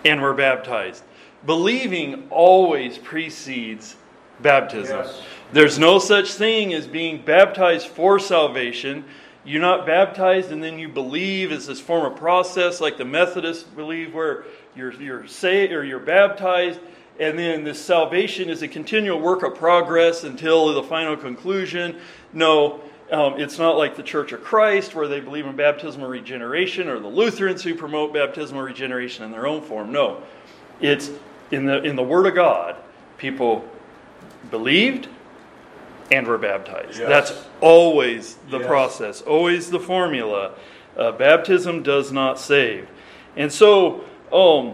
and 0.06 0.22
were 0.22 0.34
baptized. 0.34 1.04
Believing 1.46 2.28
always 2.30 2.98
precedes 2.98 3.96
baptism. 4.42 4.98
Yes. 4.98 5.22
There's 5.54 5.80
no 5.80 6.00
such 6.00 6.34
thing 6.34 6.74
as 6.74 6.88
being 6.88 7.24
baptized 7.24 7.88
for 7.88 8.20
salvation. 8.20 9.06
You're 9.46 9.62
not 9.62 9.86
baptized 9.86 10.52
and 10.52 10.62
then 10.62 10.78
you 10.78 10.90
believe 10.90 11.52
as 11.52 11.68
this 11.68 11.80
form 11.80 12.12
of 12.12 12.18
process, 12.18 12.82
like 12.82 12.98
the 12.98 13.06
Methodists 13.06 13.64
believe, 13.64 14.14
where 14.14 14.46
you're 14.76 14.94
you're 14.94 15.28
saved 15.28 15.72
or 15.72 15.86
you're 15.86 16.00
baptized, 16.00 16.80
and 17.20 17.40
then 17.40 17.64
this 17.64 17.84
salvation 17.84 18.50
is 18.50 18.62
a 18.62 18.68
continual 18.68 19.20
work 19.20 19.44
of 19.44 19.56
progress 19.56 20.24
until 20.24 20.74
the 20.74 20.84
final 20.84 21.16
conclusion. 21.16 21.98
No, 22.34 22.82
um, 23.12 23.40
it's 23.40 23.58
not 23.58 23.78
like 23.78 23.96
the 23.96 24.04
Church 24.04 24.34
of 24.34 24.44
Christ, 24.44 24.94
where 24.94 25.08
they 25.08 25.22
believe 25.22 25.46
in 25.46 25.56
baptismal 25.56 26.10
regeneration, 26.10 26.90
or 26.90 27.00
the 27.00 27.08
Lutherans 27.08 27.64
who 27.64 27.74
promote 27.74 28.14
baptismal 28.14 28.62
regeneration 28.62 29.24
in 29.24 29.32
their 29.32 29.48
own 29.48 29.62
form. 29.62 29.92
No, 29.92 30.22
it's 30.82 31.10
in 31.52 31.66
the 31.66 31.82
in 31.84 31.96
the 31.96 32.04
Word 32.04 32.26
of 32.26 32.36
God. 32.36 32.76
People 33.18 33.68
believed 34.52 35.08
and 36.12 36.28
were 36.28 36.38
baptized. 36.38 37.00
Yes. 37.00 37.08
That's 37.08 37.48
always 37.62 38.36
the 38.50 38.60
yes. 38.60 38.68
process, 38.68 39.22
always 39.22 39.70
the 39.70 39.80
formula. 39.80 40.54
Uh, 40.98 41.12
baptism 41.12 41.84
does 41.84 42.12
not 42.12 42.40
save, 42.40 42.90
and 43.38 43.52
so 43.52 44.04
um, 44.34 44.74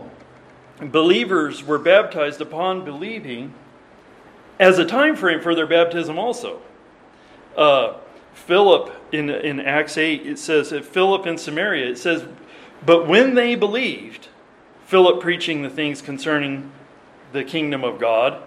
believers 0.89 1.63
were 1.63 1.77
baptized 1.77 2.41
upon 2.41 2.83
believing 2.83 3.53
as 4.59 4.79
a 4.79 4.85
time 4.85 5.15
frame 5.15 5.41
for 5.41 5.53
their 5.53 5.67
baptism 5.67 6.17
also. 6.17 6.59
Uh, 7.55 7.93
Philip 8.33 8.93
in, 9.11 9.29
in 9.29 9.59
Acts 9.59 9.97
8, 9.97 10.25
it 10.25 10.39
says 10.39 10.71
that 10.71 10.85
Philip 10.85 11.25
in 11.25 11.37
Samaria, 11.37 11.89
it 11.89 11.97
says, 11.97 12.25
But 12.85 13.07
when 13.07 13.35
they 13.35 13.55
believed, 13.55 14.27
Philip 14.85 15.21
preaching 15.21 15.61
the 15.61 15.69
things 15.69 16.01
concerning 16.01 16.71
the 17.31 17.43
kingdom 17.43 17.83
of 17.83 17.99
God, 17.99 18.41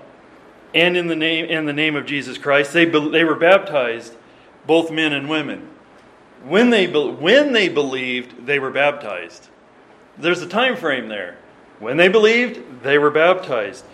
and 0.74 0.96
in 0.96 1.06
the 1.06 1.16
name, 1.16 1.46
in 1.46 1.64
the 1.64 1.72
name 1.72 1.96
of 1.96 2.06
Jesus 2.06 2.36
Christ, 2.36 2.72
they, 2.72 2.84
they 2.84 3.24
were 3.24 3.34
baptized, 3.34 4.14
both 4.66 4.90
men 4.90 5.12
and 5.12 5.28
women. 5.28 5.68
When 6.44 6.70
they, 6.70 6.86
when 6.86 7.52
they 7.52 7.68
believed, 7.68 8.46
they 8.46 8.58
were 8.58 8.70
baptized. 8.70 9.48
There's 10.18 10.42
a 10.42 10.48
time 10.48 10.76
frame 10.76 11.08
there. 11.08 11.38
When 11.78 11.96
they 11.96 12.08
believed, 12.08 12.82
they 12.82 12.98
were 12.98 13.10
baptized. 13.10 13.84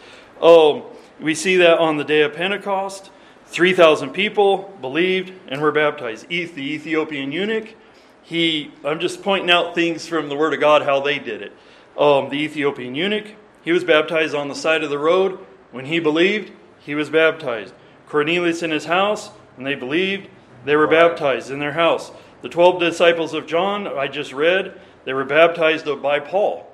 Oh, 0.40 0.90
we 1.20 1.34
see 1.34 1.56
that 1.58 1.78
on 1.78 1.96
the 1.96 2.04
day 2.04 2.22
of 2.22 2.34
Pentecost. 2.34 3.10
3,000 3.52 4.12
people 4.12 4.74
believed 4.80 5.32
and 5.48 5.60
were 5.60 5.72
baptized. 5.72 6.26
The 6.28 6.58
Ethiopian 6.58 7.32
eunuch, 7.32 7.74
he, 8.22 8.72
I'm 8.82 8.98
just 8.98 9.22
pointing 9.22 9.50
out 9.50 9.74
things 9.74 10.06
from 10.06 10.30
the 10.30 10.36
Word 10.36 10.54
of 10.54 10.60
God, 10.60 10.82
how 10.82 11.00
they 11.00 11.18
did 11.18 11.42
it. 11.42 11.52
Um, 11.98 12.30
the 12.30 12.38
Ethiopian 12.38 12.94
eunuch, 12.94 13.26
he 13.62 13.70
was 13.70 13.84
baptized 13.84 14.34
on 14.34 14.48
the 14.48 14.54
side 14.54 14.82
of 14.82 14.88
the 14.88 14.98
road. 14.98 15.38
When 15.70 15.84
he 15.84 16.00
believed, 16.00 16.50
he 16.78 16.94
was 16.94 17.10
baptized. 17.10 17.74
Cornelius 18.08 18.62
in 18.62 18.70
his 18.70 18.86
house, 18.86 19.28
when 19.56 19.64
they 19.64 19.74
believed, 19.74 20.28
they 20.64 20.74
were 20.74 20.86
baptized 20.88 21.50
in 21.50 21.58
their 21.58 21.72
house. 21.72 22.10
The 22.40 22.48
12 22.48 22.80
disciples 22.80 23.34
of 23.34 23.46
John, 23.46 23.86
I 23.86 24.08
just 24.08 24.32
read, 24.32 24.80
they 25.04 25.12
were 25.12 25.24
baptized 25.24 25.86
by 26.00 26.20
Paul. 26.20 26.66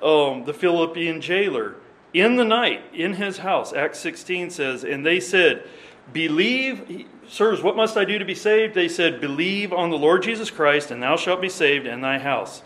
Um, 0.00 0.44
the 0.44 0.54
Philippian 0.54 1.20
jailer, 1.20 1.74
in 2.12 2.36
the 2.36 2.44
night, 2.44 2.82
in 2.92 3.14
his 3.14 3.38
house, 3.38 3.72
Acts 3.72 3.98
16 3.98 4.50
says, 4.50 4.84
and 4.84 5.04
they 5.04 5.18
said, 5.18 5.66
Believe, 6.12 7.06
sirs, 7.28 7.62
what 7.62 7.76
must 7.76 7.96
I 7.96 8.04
do 8.04 8.18
to 8.18 8.24
be 8.24 8.34
saved? 8.34 8.74
They 8.74 8.88
said, 8.88 9.20
Believe 9.20 9.72
on 9.72 9.90
the 9.90 9.98
Lord 9.98 10.22
Jesus 10.22 10.50
Christ, 10.50 10.90
and 10.90 11.02
thou 11.02 11.16
shalt 11.16 11.40
be 11.40 11.48
saved 11.48 11.86
and 11.86 12.04
thy 12.04 12.18
house. 12.18 12.62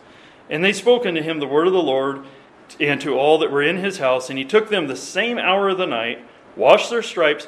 And 0.50 0.64
they 0.64 0.72
spoke 0.72 1.06
unto 1.06 1.22
him 1.22 1.38
the 1.38 1.46
word 1.46 1.66
of 1.66 1.72
the 1.72 1.82
Lord 1.82 2.24
and 2.80 3.00
to 3.00 3.18
all 3.18 3.38
that 3.38 3.50
were 3.50 3.62
in 3.62 3.78
his 3.78 3.98
house. 3.98 4.28
And 4.28 4.38
he 4.38 4.44
took 4.44 4.68
them 4.68 4.86
the 4.86 4.96
same 4.96 5.38
hour 5.38 5.68
of 5.68 5.78
the 5.78 5.86
night, 5.86 6.24
washed 6.56 6.90
their 6.90 7.02
stripes, 7.02 7.46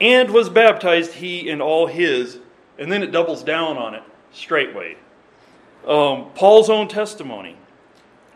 and 0.00 0.30
was 0.30 0.48
baptized, 0.48 1.14
he 1.14 1.48
and 1.50 1.60
all 1.60 1.86
his. 1.86 2.38
And 2.78 2.90
then 2.90 3.02
it 3.02 3.12
doubles 3.12 3.42
down 3.42 3.76
on 3.76 3.94
it 3.94 4.02
straightway. 4.32 4.96
Um, 5.86 6.30
Paul's 6.34 6.70
own 6.70 6.88
testimony. 6.88 7.56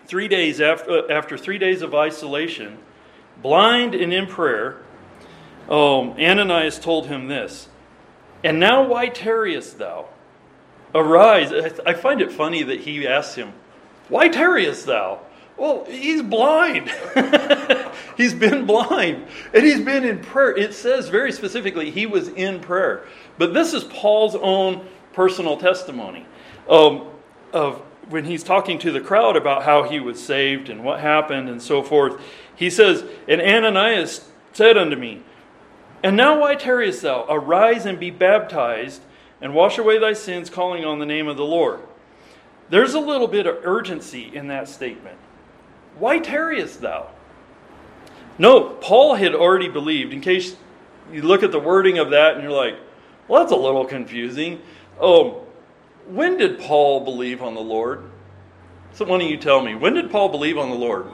Three 0.06 0.28
days 0.28 0.60
after, 0.60 1.10
after 1.10 1.36
three 1.36 1.58
days 1.58 1.82
of 1.82 1.94
isolation, 1.94 2.78
blind 3.42 3.94
and 3.94 4.12
in 4.12 4.26
prayer, 4.26 4.78
um, 5.68 6.14
Ananias 6.18 6.78
told 6.78 7.06
him 7.06 7.28
this 7.28 7.68
And 8.44 8.60
now 8.60 8.86
why 8.86 9.08
tarriest 9.08 9.78
thou? 9.78 10.06
Arise. 10.94 11.52
I 11.84 11.94
find 11.94 12.20
it 12.20 12.32
funny 12.32 12.62
that 12.62 12.80
he 12.80 13.06
asks 13.06 13.34
him, 13.34 13.52
Why 14.08 14.28
tarriest 14.28 14.86
thou? 14.86 15.20
Well, 15.56 15.84
he's 15.86 16.22
blind. 16.22 16.90
he's 18.16 18.34
been 18.34 18.66
blind. 18.66 19.26
And 19.54 19.64
he's 19.64 19.80
been 19.80 20.04
in 20.04 20.20
prayer. 20.20 20.56
It 20.56 20.74
says 20.74 21.08
very 21.08 21.32
specifically 21.32 21.90
he 21.90 22.06
was 22.06 22.28
in 22.28 22.60
prayer. 22.60 23.06
But 23.38 23.54
this 23.54 23.72
is 23.72 23.84
Paul's 23.84 24.36
own 24.36 24.86
personal 25.14 25.56
testimony 25.56 26.26
um, 26.68 27.08
of 27.52 27.78
when 28.08 28.24
he's 28.24 28.44
talking 28.44 28.78
to 28.80 28.92
the 28.92 29.00
crowd 29.00 29.36
about 29.36 29.62
how 29.62 29.84
he 29.84 29.98
was 29.98 30.22
saved 30.22 30.68
and 30.68 30.84
what 30.84 31.00
happened 31.00 31.48
and 31.48 31.60
so 31.60 31.82
forth. 31.82 32.20
He 32.54 32.68
says, 32.68 33.04
And 33.26 33.40
Ananias 33.40 34.28
said 34.52 34.76
unto 34.76 34.96
me, 34.96 35.22
and 36.02 36.16
now 36.16 36.40
why 36.40 36.54
tarriest 36.54 37.02
thou? 37.02 37.26
Arise 37.28 37.86
and 37.86 37.98
be 37.98 38.10
baptized, 38.10 39.02
and 39.40 39.54
wash 39.54 39.78
away 39.78 39.98
thy 39.98 40.12
sins, 40.12 40.50
calling 40.50 40.84
on 40.84 40.98
the 40.98 41.06
name 41.06 41.28
of 41.28 41.36
the 41.36 41.44
Lord. 41.44 41.80
There's 42.68 42.94
a 42.94 43.00
little 43.00 43.28
bit 43.28 43.46
of 43.46 43.58
urgency 43.64 44.34
in 44.34 44.48
that 44.48 44.68
statement. 44.68 45.18
Why 45.98 46.18
tarriest 46.18 46.80
thou? 46.80 47.10
No, 48.38 48.70
Paul 48.80 49.14
had 49.14 49.34
already 49.34 49.68
believed. 49.68 50.12
In 50.12 50.20
case 50.20 50.56
you 51.12 51.22
look 51.22 51.42
at 51.42 51.52
the 51.52 51.60
wording 51.60 51.98
of 51.98 52.10
that 52.10 52.34
and 52.34 52.42
you're 52.42 52.52
like, 52.52 52.76
well, 53.28 53.42
that's 53.42 53.52
a 53.52 53.56
little 53.56 53.84
confusing. 53.84 54.60
Oh, 55.00 55.46
when 56.06 56.36
did 56.36 56.58
Paul 56.58 57.00
believe 57.00 57.42
on 57.42 57.54
the 57.54 57.60
Lord? 57.60 58.10
So, 58.92 59.04
why 59.04 59.18
don't 59.18 59.28
you 59.28 59.36
tell 59.36 59.62
me? 59.62 59.74
When 59.74 59.94
did 59.94 60.10
Paul 60.10 60.28
believe 60.28 60.58
on 60.58 60.70
the 60.70 60.76
Lord? 60.76 61.06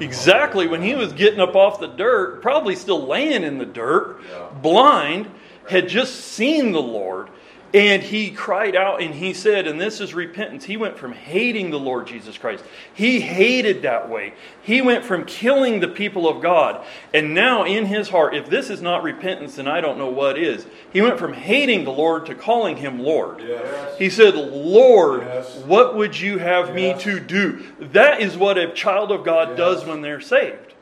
Exactly. 0.00 0.66
When 0.66 0.82
he 0.82 0.94
was 0.94 1.12
getting 1.12 1.40
up 1.40 1.54
off 1.54 1.80
the 1.80 1.88
dirt, 1.88 2.42
probably 2.42 2.76
still 2.76 3.06
laying 3.06 3.42
in 3.42 3.58
the 3.58 3.66
dirt, 3.66 4.20
yeah. 4.30 4.48
blind, 4.62 5.30
had 5.68 5.88
just 5.88 6.16
seen 6.16 6.72
the 6.72 6.82
Lord. 6.82 7.28
And 7.72 8.02
he 8.02 8.32
cried 8.32 8.74
out 8.74 9.00
and 9.00 9.14
he 9.14 9.32
said, 9.32 9.68
and 9.68 9.80
this 9.80 10.00
is 10.00 10.12
repentance. 10.12 10.64
He 10.64 10.76
went 10.76 10.98
from 10.98 11.12
hating 11.12 11.70
the 11.70 11.78
Lord 11.78 12.08
Jesus 12.08 12.36
Christ. 12.36 12.64
He 12.92 13.20
hated 13.20 13.82
that 13.82 14.08
way. 14.08 14.34
He 14.62 14.82
went 14.82 15.04
from 15.04 15.24
killing 15.24 15.78
the 15.78 15.86
people 15.86 16.28
of 16.28 16.42
God. 16.42 16.84
And 17.14 17.32
now 17.32 17.64
in 17.64 17.86
his 17.86 18.08
heart, 18.08 18.34
if 18.34 18.50
this 18.50 18.70
is 18.70 18.82
not 18.82 19.04
repentance, 19.04 19.54
then 19.54 19.68
I 19.68 19.80
don't 19.80 19.98
know 19.98 20.10
what 20.10 20.36
is. 20.36 20.66
He 20.92 21.00
went 21.00 21.20
from 21.20 21.32
hating 21.32 21.84
the 21.84 21.92
Lord 21.92 22.26
to 22.26 22.34
calling 22.34 22.76
him 22.76 22.98
Lord. 22.98 23.40
Yes. 23.40 23.98
He 23.98 24.10
said, 24.10 24.34
Lord, 24.34 25.22
yes. 25.22 25.56
what 25.58 25.94
would 25.94 26.18
you 26.18 26.38
have 26.38 26.76
yes. 26.76 27.04
me 27.04 27.12
to 27.12 27.20
do? 27.20 27.64
That 27.78 28.20
is 28.20 28.36
what 28.36 28.58
a 28.58 28.72
child 28.72 29.12
of 29.12 29.24
God 29.24 29.56
does 29.56 29.84
when 29.84 30.00
they're 30.00 30.20
saved. 30.20 30.74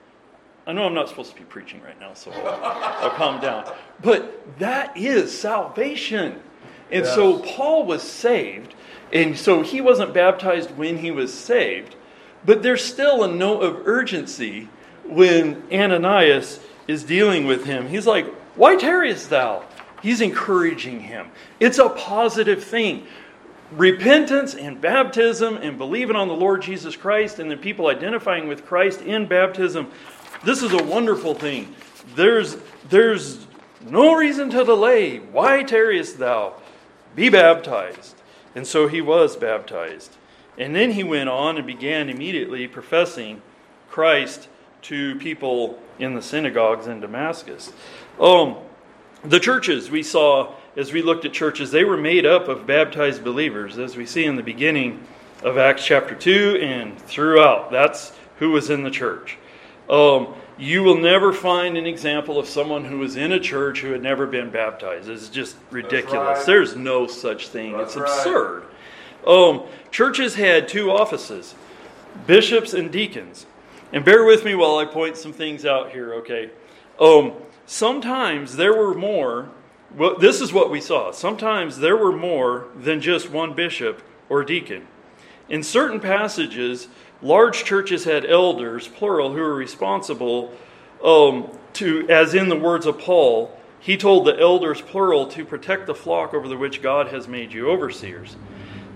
I 0.66 0.73
know 0.73 0.85
I'm 0.85 0.95
not 0.95 1.11
supposed 1.11 1.33
to 1.33 1.37
be 1.37 1.45
preaching 1.45 1.83
right 1.83 1.99
now, 2.00 2.14
so 2.14 2.30
I'll, 2.30 3.04
I'll 3.04 3.11
calm 3.11 3.40
down. 3.42 3.71
But 4.02 4.59
that 4.59 4.97
is 4.97 5.38
salvation. 5.38 6.40
And 6.90 7.04
yes. 7.04 7.14
so 7.14 7.38
Paul 7.40 7.85
was 7.85 8.02
saved, 8.02 8.75
and 9.12 9.37
so 9.37 9.62
he 9.62 9.80
wasn't 9.80 10.14
baptized 10.14 10.71
when 10.76 10.99
he 10.99 11.11
was 11.11 11.33
saved, 11.33 11.97
but 12.45 12.62
there's 12.62 12.85
still 12.85 13.25
a 13.25 13.28
note 13.28 13.61
of 13.61 13.87
urgency 13.87 14.68
when 15.04 15.62
Ananias 15.73 16.61
is 16.87 17.04
dealing 17.04 17.47
with 17.47 17.64
him. 17.64 17.88
He's 17.88 18.07
like, 18.07 18.26
Why 18.57 18.76
tarriest 18.76 19.30
thou? 19.30 19.64
He's 20.02 20.21
encouraging 20.21 21.00
him. 21.00 21.30
It's 21.61 21.78
a 21.78 21.88
positive 21.88 22.62
thing. 22.62 23.07
Repentance 23.73 24.54
and 24.54 24.80
baptism 24.80 25.59
and 25.59 25.76
believing 25.76 26.16
on 26.16 26.28
the 26.28 26.35
Lord 26.35 26.62
Jesus 26.62 26.97
Christ 26.97 27.38
and 27.38 27.50
the 27.50 27.57
people 27.57 27.88
identifying 27.88 28.49
with 28.49 28.64
Christ 28.64 29.02
in 29.02 29.26
baptism, 29.26 29.90
this 30.45 30.62
is 30.62 30.73
a 30.73 30.83
wonderful 30.83 31.35
thing. 31.35 31.75
There's, 32.14 32.57
there's 32.88 33.47
no 33.87 34.14
reason 34.14 34.49
to 34.50 34.64
delay. 34.64 35.18
Why 35.18 35.64
tarriest 35.64 36.18
thou? 36.18 36.54
Be 37.18 37.28
baptized. 37.28 38.14
And 38.54 38.64
so 38.64 38.87
he 38.87 39.00
was 39.00 39.37
baptized. 39.37 40.16
And 40.56 40.72
then 40.72 40.92
he 40.92 41.02
went 41.02 41.28
on 41.28 41.56
and 41.56 41.66
began 41.66 42.08
immediately 42.08 42.68
professing 42.68 43.42
Christ 43.90 44.46
to 44.82 45.16
people 45.16 45.80
in 45.98 46.14
the 46.14 46.22
synagogues 46.22 46.87
in 46.87 47.00
Damascus. 47.00 47.72
Um, 48.20 48.58
the 49.25 49.40
churches 49.40 49.90
we 49.90 50.04
saw 50.04 50.54
as 50.76 50.92
we 50.92 51.02
looked 51.02 51.25
at 51.25 51.32
churches, 51.32 51.72
they 51.72 51.82
were 51.82 51.96
made 51.96 52.25
up 52.25 52.46
of 52.46 52.68
baptized 52.68 53.25
believers, 53.25 53.78
as 53.78 53.96
we 53.96 54.06
see 54.06 54.25
in 54.25 54.37
the 54.37 54.42
beginning 54.44 55.04
of 55.42 55.58
Acts 55.58 55.84
chapter 55.84 56.14
2 56.14 56.60
and 56.62 56.96
throughout. 57.00 57.72
That's 57.72 58.12
who 58.37 58.52
was 58.52 58.70
in 58.70 58.84
the 58.84 58.92
church. 58.92 59.38
Um, 59.90 60.37
you 60.58 60.82
will 60.82 60.98
never 60.98 61.32
find 61.32 61.76
an 61.78 61.86
example 61.86 62.38
of 62.38 62.48
someone 62.48 62.84
who 62.84 62.98
was 62.98 63.16
in 63.16 63.32
a 63.32 63.40
church 63.40 63.80
who 63.80 63.92
had 63.92 64.02
never 64.02 64.26
been 64.26 64.50
baptized. 64.50 65.08
It's 65.08 65.28
just 65.28 65.56
ridiculous. 65.70 66.38
Right. 66.38 66.46
There's 66.46 66.76
no 66.76 67.06
such 67.06 67.48
thing. 67.48 67.72
That's 67.72 67.94
it's 67.94 68.02
absurd. 68.02 68.64
Right. 69.24 69.48
Um, 69.48 69.62
churches 69.90 70.34
had 70.34 70.68
two 70.68 70.90
offices 70.90 71.54
bishops 72.26 72.74
and 72.74 72.90
deacons. 72.90 73.46
And 73.92 74.04
bear 74.04 74.24
with 74.24 74.44
me 74.44 74.54
while 74.54 74.76
I 74.78 74.84
point 74.84 75.16
some 75.16 75.32
things 75.32 75.64
out 75.64 75.92
here, 75.92 76.14
okay? 76.14 76.50
Um, 77.00 77.34
sometimes 77.64 78.56
there 78.56 78.76
were 78.76 78.94
more, 78.94 79.48
well, 79.96 80.18
this 80.18 80.40
is 80.40 80.52
what 80.52 80.70
we 80.70 80.80
saw. 80.80 81.12
Sometimes 81.12 81.78
there 81.78 81.96
were 81.96 82.12
more 82.12 82.66
than 82.76 83.00
just 83.00 83.30
one 83.30 83.54
bishop 83.54 84.02
or 84.28 84.44
deacon. 84.44 84.86
In 85.48 85.62
certain 85.62 86.00
passages, 86.00 86.88
large 87.22 87.64
churches 87.64 88.04
had 88.04 88.25
elders, 88.25 88.88
plural, 88.88 89.32
who 89.32 89.40
were 89.40 89.54
responsible 89.54 90.52
um, 91.04 91.50
to, 91.75 92.08
as 92.08 92.34
in 92.34 92.48
the 92.48 92.56
words 92.56 92.87
of 92.87 92.98
Paul, 92.98 93.56
he 93.80 93.96
told 93.96 94.26
the 94.26 94.38
elders, 94.38 94.80
plural, 94.80 95.26
to 95.28 95.44
protect 95.44 95.87
the 95.87 95.94
flock 95.94 96.34
over 96.34 96.48
the 96.48 96.56
which 96.56 96.82
God 96.82 97.08
has 97.08 97.28
made 97.28 97.52
you 97.52 97.68
overseers. 97.68 98.37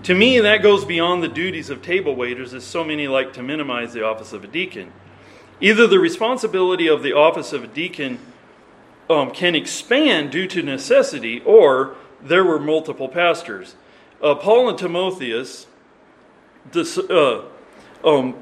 To 0.03 0.13
me, 0.13 0.39
that 0.39 0.61
goes 0.61 0.83
beyond 0.83 1.23
the 1.23 1.29
duties 1.29 1.69
of 1.69 1.81
table 1.81 2.15
waiters, 2.15 2.53
as 2.53 2.65
so 2.65 2.83
many 2.83 3.07
like 3.07 3.31
to 3.33 3.43
minimize 3.43 3.93
the 3.93 4.03
office 4.05 4.33
of 4.33 4.43
a 4.43 4.47
deacon. 4.47 4.91
Either 5.61 5.87
the 5.87 5.99
responsibility 5.99 6.87
of 6.87 7.03
the 7.03 7.13
office 7.13 7.53
of 7.53 7.63
a 7.63 7.67
deacon 7.67 8.19
um, 9.09 9.31
can 9.31 9.55
expand 9.55 10.31
due 10.31 10.47
to 10.47 10.61
necessity, 10.61 11.41
or 11.45 11.95
there 12.21 12.43
were 12.43 12.59
multiple 12.59 13.07
pastors. 13.07 13.75
Uh, 14.21 14.35
Paul 14.35 14.67
and 14.69 14.77
Timotheus, 14.77 15.67
uh, 16.75 17.41
um, 18.03 18.35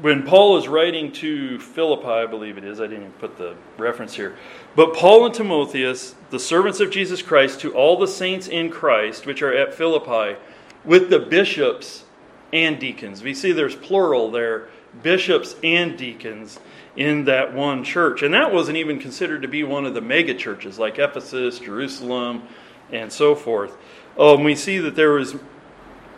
when 0.00 0.22
Paul 0.22 0.58
is 0.58 0.68
writing 0.68 1.12
to 1.12 1.58
Philippi, 1.58 2.06
I 2.06 2.26
believe 2.26 2.56
it 2.56 2.64
is, 2.64 2.80
I 2.80 2.84
didn't 2.84 3.00
even 3.00 3.12
put 3.12 3.36
the 3.36 3.56
reference 3.76 4.14
here. 4.14 4.36
But 4.76 4.94
Paul 4.94 5.26
and 5.26 5.34
Timotheus, 5.34 6.14
the 6.30 6.38
servants 6.38 6.80
of 6.80 6.90
Jesus 6.90 7.20
Christ, 7.20 7.60
to 7.60 7.74
all 7.74 7.98
the 7.98 8.06
saints 8.06 8.46
in 8.46 8.70
Christ 8.70 9.26
which 9.26 9.42
are 9.42 9.52
at 9.52 9.74
Philippi, 9.74 10.38
with 10.84 11.10
the 11.10 11.18
bishops 11.18 12.04
and 12.52 12.78
deacons. 12.78 13.22
We 13.22 13.34
see 13.34 13.52
there's 13.52 13.74
plural 13.74 14.30
there 14.30 14.68
bishops 15.02 15.54
and 15.62 15.96
deacons 15.96 16.58
in 16.96 17.24
that 17.24 17.54
one 17.54 17.84
church. 17.84 18.22
And 18.22 18.34
that 18.34 18.52
wasn't 18.52 18.78
even 18.78 18.98
considered 18.98 19.42
to 19.42 19.48
be 19.48 19.62
one 19.62 19.86
of 19.86 19.94
the 19.94 20.00
mega 20.00 20.34
churches 20.34 20.78
like 20.78 20.98
Ephesus, 20.98 21.58
Jerusalem, 21.58 22.42
and 22.90 23.12
so 23.12 23.34
forth. 23.34 23.76
Um, 24.18 24.44
we 24.44 24.54
see 24.54 24.78
that 24.78 24.96
there 24.96 25.12
was 25.12 25.36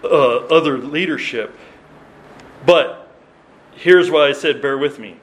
uh, 0.03 0.47
other 0.47 0.79
leadership. 0.79 1.55
But 2.67 3.09
here's 3.73 4.11
why 4.11 4.29
I 4.29 4.33
said, 4.33 4.61
bear 4.61 4.77
with 4.77 4.99
me. 4.99 5.17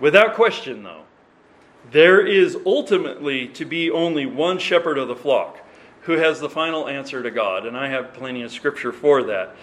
Without 0.00 0.34
question, 0.34 0.82
though, 0.82 1.02
there 1.90 2.24
is 2.26 2.56
ultimately 2.64 3.48
to 3.48 3.64
be 3.64 3.90
only 3.90 4.26
one 4.26 4.58
shepherd 4.58 4.98
of 4.98 5.08
the 5.08 5.16
flock 5.16 5.60
who 6.02 6.12
has 6.12 6.40
the 6.40 6.50
final 6.50 6.88
answer 6.88 7.22
to 7.22 7.30
God. 7.30 7.66
And 7.66 7.76
I 7.76 7.88
have 7.88 8.12
plenty 8.12 8.42
of 8.42 8.52
scripture 8.52 8.92
for 8.92 9.22
that. 9.24 9.56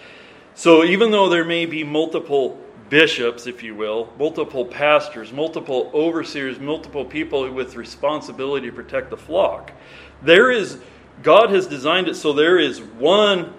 So 0.54 0.84
even 0.84 1.10
though 1.10 1.28
there 1.28 1.44
may 1.44 1.66
be 1.66 1.84
multiple 1.84 2.60
bishops, 2.90 3.46
if 3.46 3.62
you 3.62 3.74
will, 3.74 4.12
multiple 4.18 4.66
pastors, 4.66 5.32
multiple 5.32 5.90
overseers, 5.94 6.58
multiple 6.58 7.04
people 7.04 7.50
with 7.50 7.76
responsibility 7.76 8.68
to 8.68 8.72
protect 8.72 9.08
the 9.08 9.16
flock, 9.16 9.72
there 10.20 10.50
is, 10.50 10.78
God 11.22 11.50
has 11.50 11.66
designed 11.66 12.08
it 12.08 12.16
so 12.16 12.32
there 12.32 12.58
is 12.58 12.80
one 12.80 13.54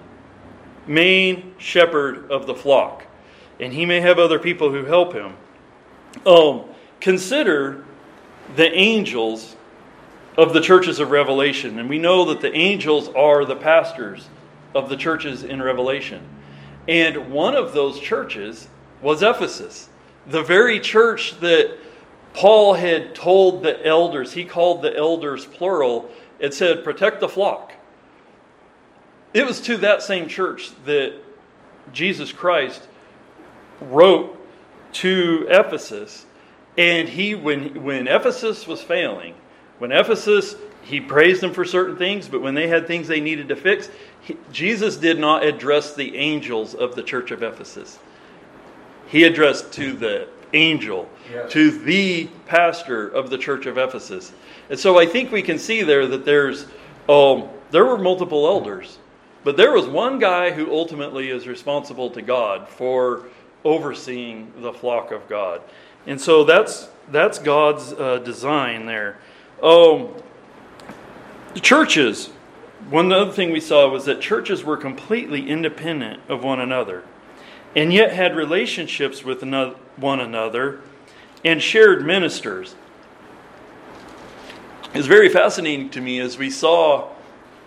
main 0.85 1.55
shepherd 1.57 2.29
of 2.29 2.45
the 2.45 2.53
flock 2.53 3.05
and 3.59 3.73
he 3.73 3.85
may 3.85 4.01
have 4.01 4.19
other 4.19 4.39
people 4.39 4.71
who 4.71 4.85
help 4.85 5.13
him. 5.13 5.35
Um, 6.25 6.63
consider 6.99 7.83
the 8.55 8.71
angels 8.73 9.55
of 10.37 10.53
the 10.53 10.61
churches 10.61 10.99
of 10.99 11.11
Revelation. 11.11 11.79
And 11.79 11.89
we 11.89 11.99
know 11.99 12.25
that 12.25 12.41
the 12.41 12.53
angels 12.53 13.09
are 13.09 13.45
the 13.45 13.55
pastors 13.55 14.27
of 14.73 14.89
the 14.89 14.97
churches 14.97 15.43
in 15.43 15.61
Revelation. 15.61 16.21
And 16.87 17.31
one 17.31 17.55
of 17.55 17.73
those 17.73 17.99
churches 17.99 18.67
was 19.01 19.21
Ephesus, 19.21 19.89
the 20.27 20.43
very 20.43 20.79
church 20.79 21.39
that 21.41 21.77
Paul 22.33 22.73
had 22.73 23.13
told 23.13 23.63
the 23.63 23.85
elders, 23.85 24.33
he 24.33 24.45
called 24.45 24.81
the 24.81 24.95
elders 24.95 25.45
plural, 25.45 26.09
it 26.39 26.53
said, 26.53 26.83
protect 26.83 27.19
the 27.19 27.29
flock. 27.29 27.73
It 29.33 29.45
was 29.45 29.61
to 29.61 29.77
that 29.77 30.01
same 30.01 30.27
church 30.27 30.71
that 30.85 31.13
Jesus 31.91 32.31
Christ 32.31 32.87
wrote 33.81 34.39
to 34.93 35.47
Ephesus, 35.49 36.25
and 36.77 37.09
he 37.09 37.35
when 37.35 37.83
when 37.83 38.07
Ephesus 38.07 38.67
was 38.67 38.81
failing, 38.81 39.35
when 39.79 39.91
Ephesus 39.91 40.55
he 40.83 40.99
praised 40.99 41.41
them 41.41 41.53
for 41.53 41.63
certain 41.63 41.95
things, 41.95 42.27
but 42.27 42.41
when 42.41 42.55
they 42.55 42.67
had 42.67 42.87
things 42.87 43.07
they 43.07 43.21
needed 43.21 43.47
to 43.47 43.55
fix, 43.55 43.89
he, 44.21 44.37
Jesus 44.51 44.97
did 44.97 45.17
not 45.17 45.43
address 45.43 45.95
the 45.95 46.17
angels 46.17 46.75
of 46.75 46.95
the 46.95 47.03
church 47.03 47.31
of 47.31 47.41
Ephesus. 47.41 47.99
He 49.07 49.23
addressed 49.23 49.71
to 49.73 49.93
the 49.93 50.27
angel, 50.53 51.09
yes. 51.31 51.51
to 51.51 51.71
the 51.71 52.27
pastor 52.45 53.07
of 53.07 53.29
the 53.29 53.37
church 53.37 53.65
of 53.65 53.77
Ephesus. 53.77 54.33
And 54.69 54.79
so 54.79 54.99
I 54.99 55.05
think 55.05 55.31
we 55.31 55.41
can 55.41 55.57
see 55.57 55.83
there 55.83 56.05
that 56.07 56.25
there's 56.25 56.65
um, 57.09 57.49
there 57.71 57.85
were 57.85 57.97
multiple 57.97 58.45
elders, 58.45 58.97
but 59.43 59.57
there 59.57 59.71
was 59.71 59.87
one 59.87 60.19
guy 60.19 60.51
who 60.51 60.71
ultimately 60.71 61.29
is 61.29 61.47
responsible 61.47 62.09
to 62.11 62.21
God 62.21 62.67
for 62.69 63.25
overseeing 63.63 64.51
the 64.57 64.73
flock 64.73 65.11
of 65.11 65.27
God. 65.29 65.61
And 66.05 66.19
so 66.19 66.43
that's 66.43 66.89
that's 67.11 67.39
God's 67.39 67.93
uh, 67.93 68.19
design 68.19 68.85
there. 68.85 69.17
Um, 69.61 70.09
churches. 71.61 72.29
One 72.89 73.11
other 73.13 73.31
thing 73.31 73.51
we 73.51 73.61
saw 73.61 73.87
was 73.89 74.05
that 74.05 74.19
churches 74.19 74.63
were 74.63 74.75
completely 74.75 75.49
independent 75.49 76.21
of 76.27 76.43
one 76.43 76.59
another, 76.59 77.03
and 77.75 77.93
yet 77.93 78.11
had 78.11 78.35
relationships 78.35 79.23
with 79.23 79.41
one 79.95 80.19
another 80.19 80.81
and 81.45 81.61
shared 81.61 82.05
ministers. 82.05 82.75
It's 84.93 85.07
very 85.07 85.29
fascinating 85.29 85.89
to 85.91 86.01
me 86.01 86.19
as 86.19 86.37
we 86.37 86.49
saw, 86.49 87.09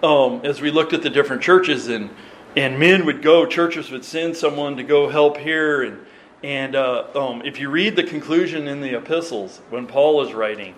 um, 0.02 0.42
as 0.44 0.60
we 0.60 0.70
looked 0.70 0.92
at 0.92 1.02
the 1.02 1.10
different 1.10 1.42
churches 1.42 1.88
and 1.88 2.10
and 2.56 2.78
men 2.78 3.04
would 3.04 3.22
go, 3.22 3.44
churches 3.44 3.90
would 3.90 4.04
send 4.04 4.34
someone 4.34 4.76
to 4.78 4.82
go 4.82 5.08
help 5.08 5.36
here. 5.36 5.82
And, 5.82 5.98
and 6.42 6.74
uh, 6.74 7.04
um, 7.14 7.42
if 7.44 7.60
you 7.60 7.68
read 7.68 7.96
the 7.96 8.02
conclusion 8.02 8.66
in 8.66 8.80
the 8.80 8.96
epistles 8.96 9.60
when 9.68 9.86
Paul 9.86 10.22
is 10.22 10.32
writing, 10.32 10.74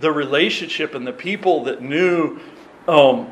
the 0.00 0.10
relationship 0.10 0.94
and 0.94 1.06
the 1.06 1.12
people 1.12 1.64
that 1.64 1.82
knew 1.82 2.40
um, 2.86 3.30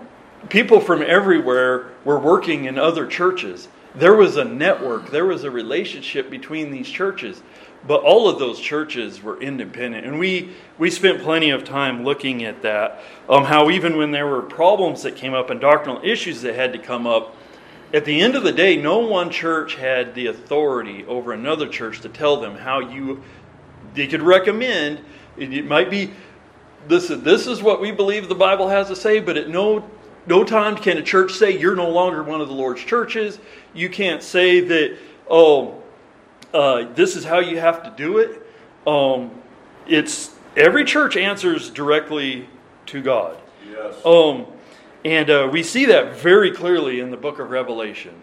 people 0.50 0.80
from 0.80 1.02
everywhere 1.02 1.92
were 2.04 2.18
working 2.18 2.66
in 2.66 2.78
other 2.78 3.06
churches. 3.06 3.68
There 3.94 4.14
was 4.14 4.36
a 4.36 4.44
network, 4.44 5.10
there 5.10 5.24
was 5.24 5.44
a 5.44 5.50
relationship 5.50 6.28
between 6.28 6.70
these 6.70 6.88
churches. 6.88 7.42
But 7.86 8.02
all 8.02 8.28
of 8.28 8.38
those 8.38 8.58
churches 8.58 9.22
were 9.22 9.40
independent. 9.40 10.06
And 10.06 10.18
we, 10.18 10.50
we 10.76 10.90
spent 10.90 11.22
plenty 11.22 11.50
of 11.50 11.62
time 11.62 12.04
looking 12.04 12.44
at 12.44 12.62
that. 12.62 13.00
Um, 13.28 13.44
how 13.44 13.70
even 13.70 13.96
when 13.96 14.10
there 14.10 14.26
were 14.26 14.42
problems 14.42 15.02
that 15.04 15.14
came 15.14 15.34
up 15.34 15.50
and 15.50 15.60
doctrinal 15.60 16.00
issues 16.02 16.42
that 16.42 16.56
had 16.56 16.72
to 16.72 16.78
come 16.80 17.06
up, 17.06 17.36
at 17.94 18.04
the 18.04 18.20
end 18.20 18.34
of 18.34 18.42
the 18.42 18.52
day, 18.52 18.76
no 18.76 18.98
one 18.98 19.30
church 19.30 19.76
had 19.76 20.14
the 20.14 20.26
authority 20.26 21.04
over 21.06 21.32
another 21.32 21.68
church 21.68 22.00
to 22.00 22.08
tell 22.08 22.40
them 22.40 22.56
how 22.56 22.80
you. 22.80 23.22
They 23.94 24.06
could 24.06 24.22
recommend. 24.22 25.00
It 25.36 25.64
might 25.64 25.90
be 25.90 26.10
this. 26.88 27.08
This 27.08 27.46
is 27.46 27.62
what 27.62 27.80
we 27.80 27.92
believe 27.92 28.28
the 28.28 28.34
Bible 28.34 28.68
has 28.68 28.88
to 28.88 28.96
say, 28.96 29.20
but 29.20 29.36
at 29.36 29.48
no 29.48 29.88
no 30.26 30.44
time 30.44 30.76
can 30.76 30.98
a 30.98 31.02
church 31.02 31.32
say 31.32 31.56
you're 31.56 31.76
no 31.76 31.88
longer 31.88 32.22
one 32.22 32.40
of 32.40 32.48
the 32.48 32.54
Lord's 32.54 32.82
churches. 32.82 33.38
You 33.72 33.88
can't 33.88 34.22
say 34.22 34.60
that. 34.60 34.98
Oh, 35.28 35.82
uh, 36.52 36.92
this 36.94 37.16
is 37.16 37.24
how 37.24 37.38
you 37.38 37.58
have 37.58 37.82
to 37.84 37.90
do 37.96 38.18
it. 38.18 38.42
Um, 38.86 39.30
it's 39.86 40.34
every 40.56 40.84
church 40.84 41.16
answers 41.16 41.70
directly 41.70 42.48
to 42.86 43.02
God. 43.02 43.36
Yes. 43.68 43.94
Um, 44.04 44.46
and 45.04 45.30
uh, 45.30 45.48
we 45.50 45.62
see 45.62 45.86
that 45.86 46.16
very 46.16 46.50
clearly 46.50 47.00
in 47.00 47.10
the 47.10 47.16
book 47.16 47.38
of 47.38 47.50
Revelation. 47.50 48.14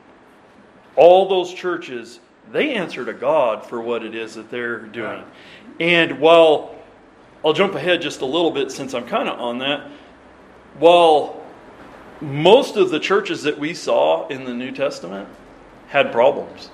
All 0.96 1.28
those 1.28 1.54
churches, 1.54 2.20
they 2.52 2.74
answer 2.74 3.06
to 3.06 3.14
God 3.14 3.66
for 3.66 3.82
what 3.82 4.04
it 4.04 4.14
is 4.14 4.36
that 4.36 4.52
they're 4.52 4.80
doing. 4.80 5.24
And 5.80 6.20
while 6.20 6.76
I'll 7.44 7.54
jump 7.54 7.76
ahead 7.76 8.02
just 8.02 8.22
a 8.22 8.26
little 8.26 8.52
bit 8.52 8.72
since 8.72 8.94
I'm 8.94 9.08
kind 9.08 9.28
of 9.28 9.40
on 9.40 9.60
that, 9.60 9.90
while 10.80 11.44
most 12.22 12.78
of 12.78 12.90
the 12.90 13.00
churches 13.00 13.44
that 13.44 13.60
we 13.60 13.74
saw 13.74 14.28
in 14.28 14.46
the 14.46 14.54
New 14.54 14.72
Testament 14.72 15.28
had 15.88 16.12
problems. 16.12 16.70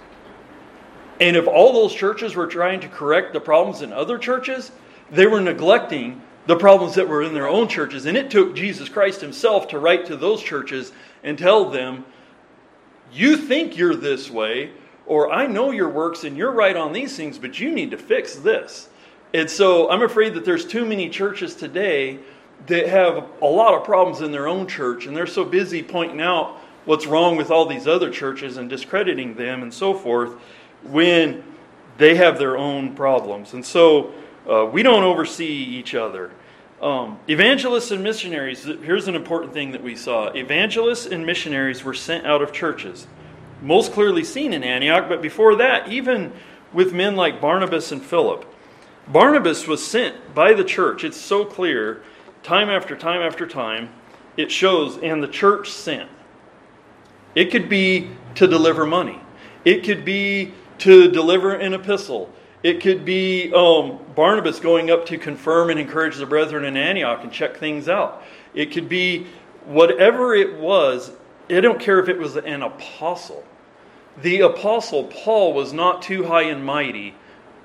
And 1.20 1.36
if 1.36 1.48
all 1.48 1.74
those 1.74 1.94
churches 1.94 2.36
were 2.36 2.48
trying 2.48 2.80
to 2.82 2.88
correct 2.88 3.34
the 3.34 3.42
problems 3.42 3.82
in 3.82 3.92
other 3.92 4.18
churches, 4.18 4.72
they 5.12 5.28
were 5.28 5.42
neglecting 5.42 6.22
the 6.50 6.56
problems 6.56 6.96
that 6.96 7.08
were 7.08 7.22
in 7.22 7.36
their 7.36 7.48
own 7.48 7.68
churches. 7.68 8.08
And 8.08 8.18
it 8.18 8.32
took 8.32 8.56
Jesus 8.56 8.90
Christ 8.90 9.22
himself 9.22 9.68
to 9.68 9.78
write 9.78 10.08
to 10.08 10.16
those 10.16 10.42
churches 10.42 10.92
and 11.24 11.38
tell 11.38 11.70
them, 11.70 12.04
You 13.14 13.38
think 13.38 13.78
you're 13.78 13.94
this 13.94 14.32
way, 14.32 14.72
or 15.06 15.32
I 15.32 15.46
know 15.46 15.70
your 15.70 15.90
works 15.90 16.24
and 16.24 16.36
you're 16.36 16.52
right 16.52 16.76
on 16.76 16.92
these 16.92 17.16
things, 17.16 17.38
but 17.38 17.60
you 17.60 17.72
need 17.72 17.92
to 17.92 18.00
fix 18.00 18.34
this. 18.34 18.90
And 19.32 19.48
so 19.48 19.92
I'm 19.92 20.02
afraid 20.02 20.34
that 20.34 20.44
there's 20.44 20.66
too 20.66 20.86
many 20.86 21.08
churches 21.08 21.54
today 21.54 22.18
that 22.66 22.88
have 22.88 23.26
a 23.44 23.48
lot 23.48 23.76
of 23.76 23.84
problems 23.84 24.22
in 24.22 24.32
their 24.32 24.48
own 24.48 24.66
church, 24.66 25.06
and 25.06 25.16
they're 25.16 25.28
so 25.28 25.46
busy 25.46 25.84
pointing 25.84 26.20
out 26.20 26.58
what's 26.86 27.06
wrong 27.06 27.38
with 27.38 27.52
all 27.52 27.68
these 27.68 27.88
other 27.88 28.10
churches 28.10 28.58
and 28.58 28.72
discrediting 28.72 29.36
them 29.36 29.62
and 29.62 29.72
so 29.72 29.94
forth 29.94 30.34
when 30.82 31.44
they 32.00 32.16
have 32.16 32.40
their 32.40 32.58
own 32.58 32.96
problems. 32.96 33.54
And 33.54 33.64
so 33.64 34.16
uh, 34.50 34.66
we 34.66 34.84
don't 34.84 35.04
oversee 35.04 35.46
each 35.46 35.94
other. 35.94 36.32
Um, 36.82 37.20
evangelists 37.28 37.92
and 37.92 38.04
missionaries, 38.04 38.64
here's 38.64 39.08
an 39.08 39.16
important 39.16 39.54
thing 39.54 39.72
that 39.72 39.84
we 39.84 39.96
saw. 39.96 40.32
Evangelists 40.32 41.06
and 41.06 41.26
missionaries 41.26 41.84
were 41.84 41.94
sent 41.94 42.26
out 42.26 42.42
of 42.42 42.54
churches, 42.54 43.06
most 43.62 43.92
clearly 43.92 44.24
seen 44.24 44.54
in 44.54 44.64
Antioch, 44.64 45.10
but 45.10 45.22
before 45.22 45.56
that, 45.58 45.90
even 45.90 46.32
with 46.72 46.94
men 46.94 47.16
like 47.16 47.42
Barnabas 47.42 47.92
and 47.92 48.02
Philip. 48.02 48.46
Barnabas 49.08 49.68
was 49.68 49.86
sent 49.86 50.34
by 50.34 50.54
the 50.54 50.64
church. 50.64 51.04
It's 51.04 51.20
so 51.20 51.44
clear, 51.44 52.04
time 52.44 52.70
after 52.70 52.96
time 52.96 53.22
after 53.22 53.46
time, 53.46 53.90
it 54.38 54.52
shows, 54.52 54.98
and 54.98 55.22
the 55.22 55.28
church 55.28 55.72
sent. 55.72 56.10
It 57.36 57.52
could 57.52 57.68
be 57.68 58.12
to 58.36 58.48
deliver 58.48 58.86
money, 58.86 59.20
it 59.66 59.84
could 59.84 60.06
be 60.06 60.54
to 60.80 61.12
deliver 61.12 61.54
an 61.54 61.74
epistle. 61.74 62.32
It 62.62 62.82
could 62.82 63.06
be 63.06 63.54
um, 63.54 64.00
Barnabas 64.16 64.60
going 64.60 64.92
up 64.92 65.06
to 65.08 65.18
confirm 65.18 65.70
and 65.70 65.80
encourage 65.80 66.18
the 66.18 66.26
brethren 66.26 66.66
in 66.66 66.76
Antioch 66.76 67.24
and 67.24 67.32
check 67.32 67.58
things 67.58 67.88
out. 67.88 68.24
It 68.54 68.72
could 68.72 68.90
be 68.90 69.28
whatever 69.66 70.36
it 70.36 70.58
was. 70.58 71.12
I 71.50 71.62
don't 71.62 71.80
care 71.80 72.00
if 72.00 72.10
it 72.10 72.18
was 72.18 72.36
an 72.36 72.62
apostle. 72.62 73.44
The 74.22 74.42
apostle 74.42 75.06
Paul 75.06 75.54
was 75.54 75.72
not 75.72 76.02
too 76.02 76.26
high 76.26 76.44
and 76.44 76.66
mighty 76.66 77.16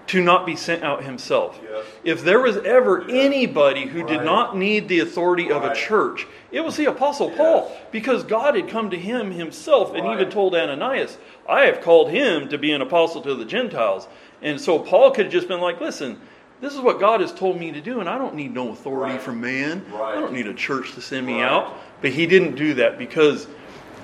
to 0.07 0.23
not 0.23 0.45
be 0.45 0.55
sent 0.55 0.83
out 0.83 1.03
himself. 1.03 1.59
Yes. 1.63 1.87
If 2.05 2.25
there 2.25 2.41
was 2.41 2.59
ever 2.59 3.09
anybody 3.09 3.87
who 3.87 4.07
did 4.07 4.23
not 4.23 4.57
need 4.57 4.89
the 4.89 5.01
authority 5.01 5.51
of 5.51 5.65
a 5.65 5.75
church, 5.75 6.27
it 6.53 6.61
was 6.61 6.77
the 6.77 6.85
apostle 6.85 7.29
Yes. 7.29 7.39
Paul 7.39 7.77
because 7.91 8.23
God 8.23 8.55
had 8.55 8.69
come 8.69 8.91
to 8.91 8.99
him 8.99 9.31
himself 9.31 9.95
and 9.95 10.07
even 10.07 10.31
told 10.31 10.55
Ananias, 10.55 11.17
I 11.49 11.63
have 11.63 11.81
called 11.81 12.11
him 12.11 12.49
to 12.51 12.59
be 12.59 12.73
an 12.73 12.83
apostle 12.83 13.23
to 13.23 13.35
the 13.35 13.47
Gentiles. 13.47 14.07
And 14.43 14.61
so 14.61 14.79
Paul 14.79 15.11
could 15.11 15.27
have 15.27 15.33
just 15.33 15.49
been 15.49 15.61
like, 15.61 15.81
listen, 15.81 16.21
this 16.61 16.75
is 16.75 16.81
what 16.81 17.01
God 17.01 17.21
has 17.21 17.33
told 17.33 17.59
me 17.59 17.73
to 17.73 17.81
do, 17.81 18.01
and 18.01 18.09
I 18.09 18.17
don't 18.19 18.35
need 18.35 18.55
no 18.55 18.71
authority 18.71 19.15
Right. 19.15 19.23
from 19.23 19.41
man. 19.41 19.85
Right. 19.93 20.17
I 20.17 20.21
don't 20.21 20.33
need 20.33 20.47
a 20.47 20.55
church 20.55 20.93
to 20.95 21.01
send 21.01 21.27
me 21.27 21.41
Right. 21.41 21.51
out. 21.51 21.75
But 22.01 22.11
he 22.13 22.27
didn't 22.27 22.55
do 22.55 22.75
that 22.75 22.99
because 22.99 23.47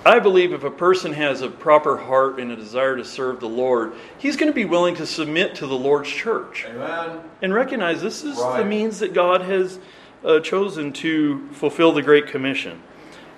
I 0.05 0.19
believe 0.19 0.53
if 0.55 0.65
a 0.65 0.71
person 0.71 1.13
has 1.13 1.43
a 1.43 1.49
proper 1.49 1.97
heart 1.99 2.39
and 2.41 2.51
a 2.51 2.57
desire 2.57 2.97
to 2.97 3.05
serve 3.05 3.41
the 3.41 3.49
Lord, 3.49 3.93
he's 4.19 4.37
going 4.37 4.51
to 4.51 4.55
be 4.55 4.65
willing 4.65 4.95
to 4.97 5.07
submit 5.07 5.55
to 5.57 5.67
the 5.67 5.75
Lord's 5.77 6.09
church 6.09 6.67
Amen. 6.69 7.21
and 7.43 7.53
recognize 7.53 8.01
this 8.01 8.25
is 8.25 8.37
the 8.37 8.65
means 8.65 8.99
that 9.01 9.13
God 9.13 9.43
has 9.43 9.79
uh, 10.25 10.41
chosen 10.41 10.93
to 10.95 11.47
fulfill 11.53 11.93
the 11.93 12.03
Great 12.03 12.27
Commission. 12.27 12.83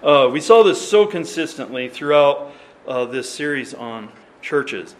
Uh, 0.03 0.29
we 0.33 0.41
saw 0.41 0.63
this 0.63 0.81
so 0.81 1.07
consistently 1.07 1.89
throughout 1.89 2.53
uh, 2.87 3.05
this 3.05 3.29
series 3.29 3.75
on 3.75 4.09
churches. 4.41 4.95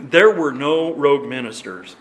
There 0.00 0.30
were 0.30 0.52
no 0.52 0.94
rogue 0.94 1.28
ministers. 1.28 1.96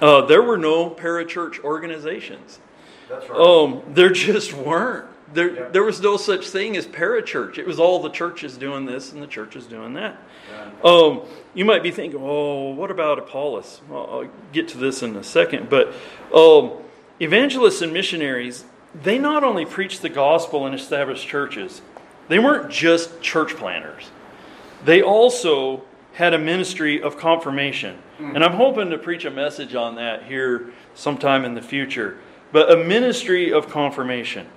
Uh, 0.00 0.22
there 0.26 0.42
were 0.42 0.56
no 0.58 0.90
parachurch 0.90 1.62
organizations. 1.64 2.60
That's 3.08 3.28
right. 3.28 3.40
Um, 3.40 3.82
there 3.88 4.10
just 4.10 4.52
weren't. 4.54 5.06
There, 5.34 5.50
Yeah. 5.50 5.68
there 5.70 5.82
was 5.82 6.00
no 6.00 6.16
such 6.16 6.48
thing 6.48 6.76
as 6.76 6.86
parachurch. 6.86 7.58
It 7.58 7.66
was 7.66 7.78
all 7.78 8.00
the 8.00 8.08
churches 8.08 8.56
doing 8.56 8.86
this 8.86 9.12
and 9.12 9.22
the 9.22 9.26
churches 9.26 9.66
doing 9.66 9.92
that. 9.94 10.16
Yeah. 10.50 10.70
Um, 10.90 11.20
you 11.52 11.64
might 11.66 11.82
be 11.82 11.90
thinking, 11.90 12.18
oh, 12.22 12.70
what 12.70 12.90
about 12.90 13.18
Apollos? 13.18 13.82
Well, 13.90 14.08
I'll 14.10 14.28
get 14.52 14.68
to 14.68 14.78
this 14.78 15.02
in 15.02 15.16
a 15.16 15.24
second. 15.24 15.68
But 15.68 15.92
um, 16.32 16.72
evangelists 17.20 17.82
and 17.82 17.92
missionaries, 17.92 18.64
they 18.94 19.18
not 19.18 19.44
only 19.44 19.66
preached 19.66 20.00
the 20.00 20.08
gospel 20.08 20.64
and 20.64 20.74
established 20.74 21.26
churches, 21.28 21.82
they 22.28 22.38
weren't 22.38 22.70
just 22.70 23.20
church 23.20 23.54
planters. 23.56 24.10
They 24.84 25.02
also 25.02 25.82
had 26.18 26.34
a 26.34 26.38
ministry 26.38 27.00
of 27.00 27.16
confirmation. 27.16 27.96
And 28.18 28.42
I'm 28.42 28.54
hoping 28.54 28.90
to 28.90 28.98
preach 28.98 29.24
a 29.24 29.30
message 29.30 29.76
on 29.76 29.94
that 29.94 30.24
here 30.24 30.72
sometime 30.92 31.44
in 31.44 31.54
the 31.54 31.62
future. 31.62 32.18
But 32.50 32.72
a 32.72 32.76
ministry 32.76 33.52
of 33.52 33.68
confirmation. 33.68 34.48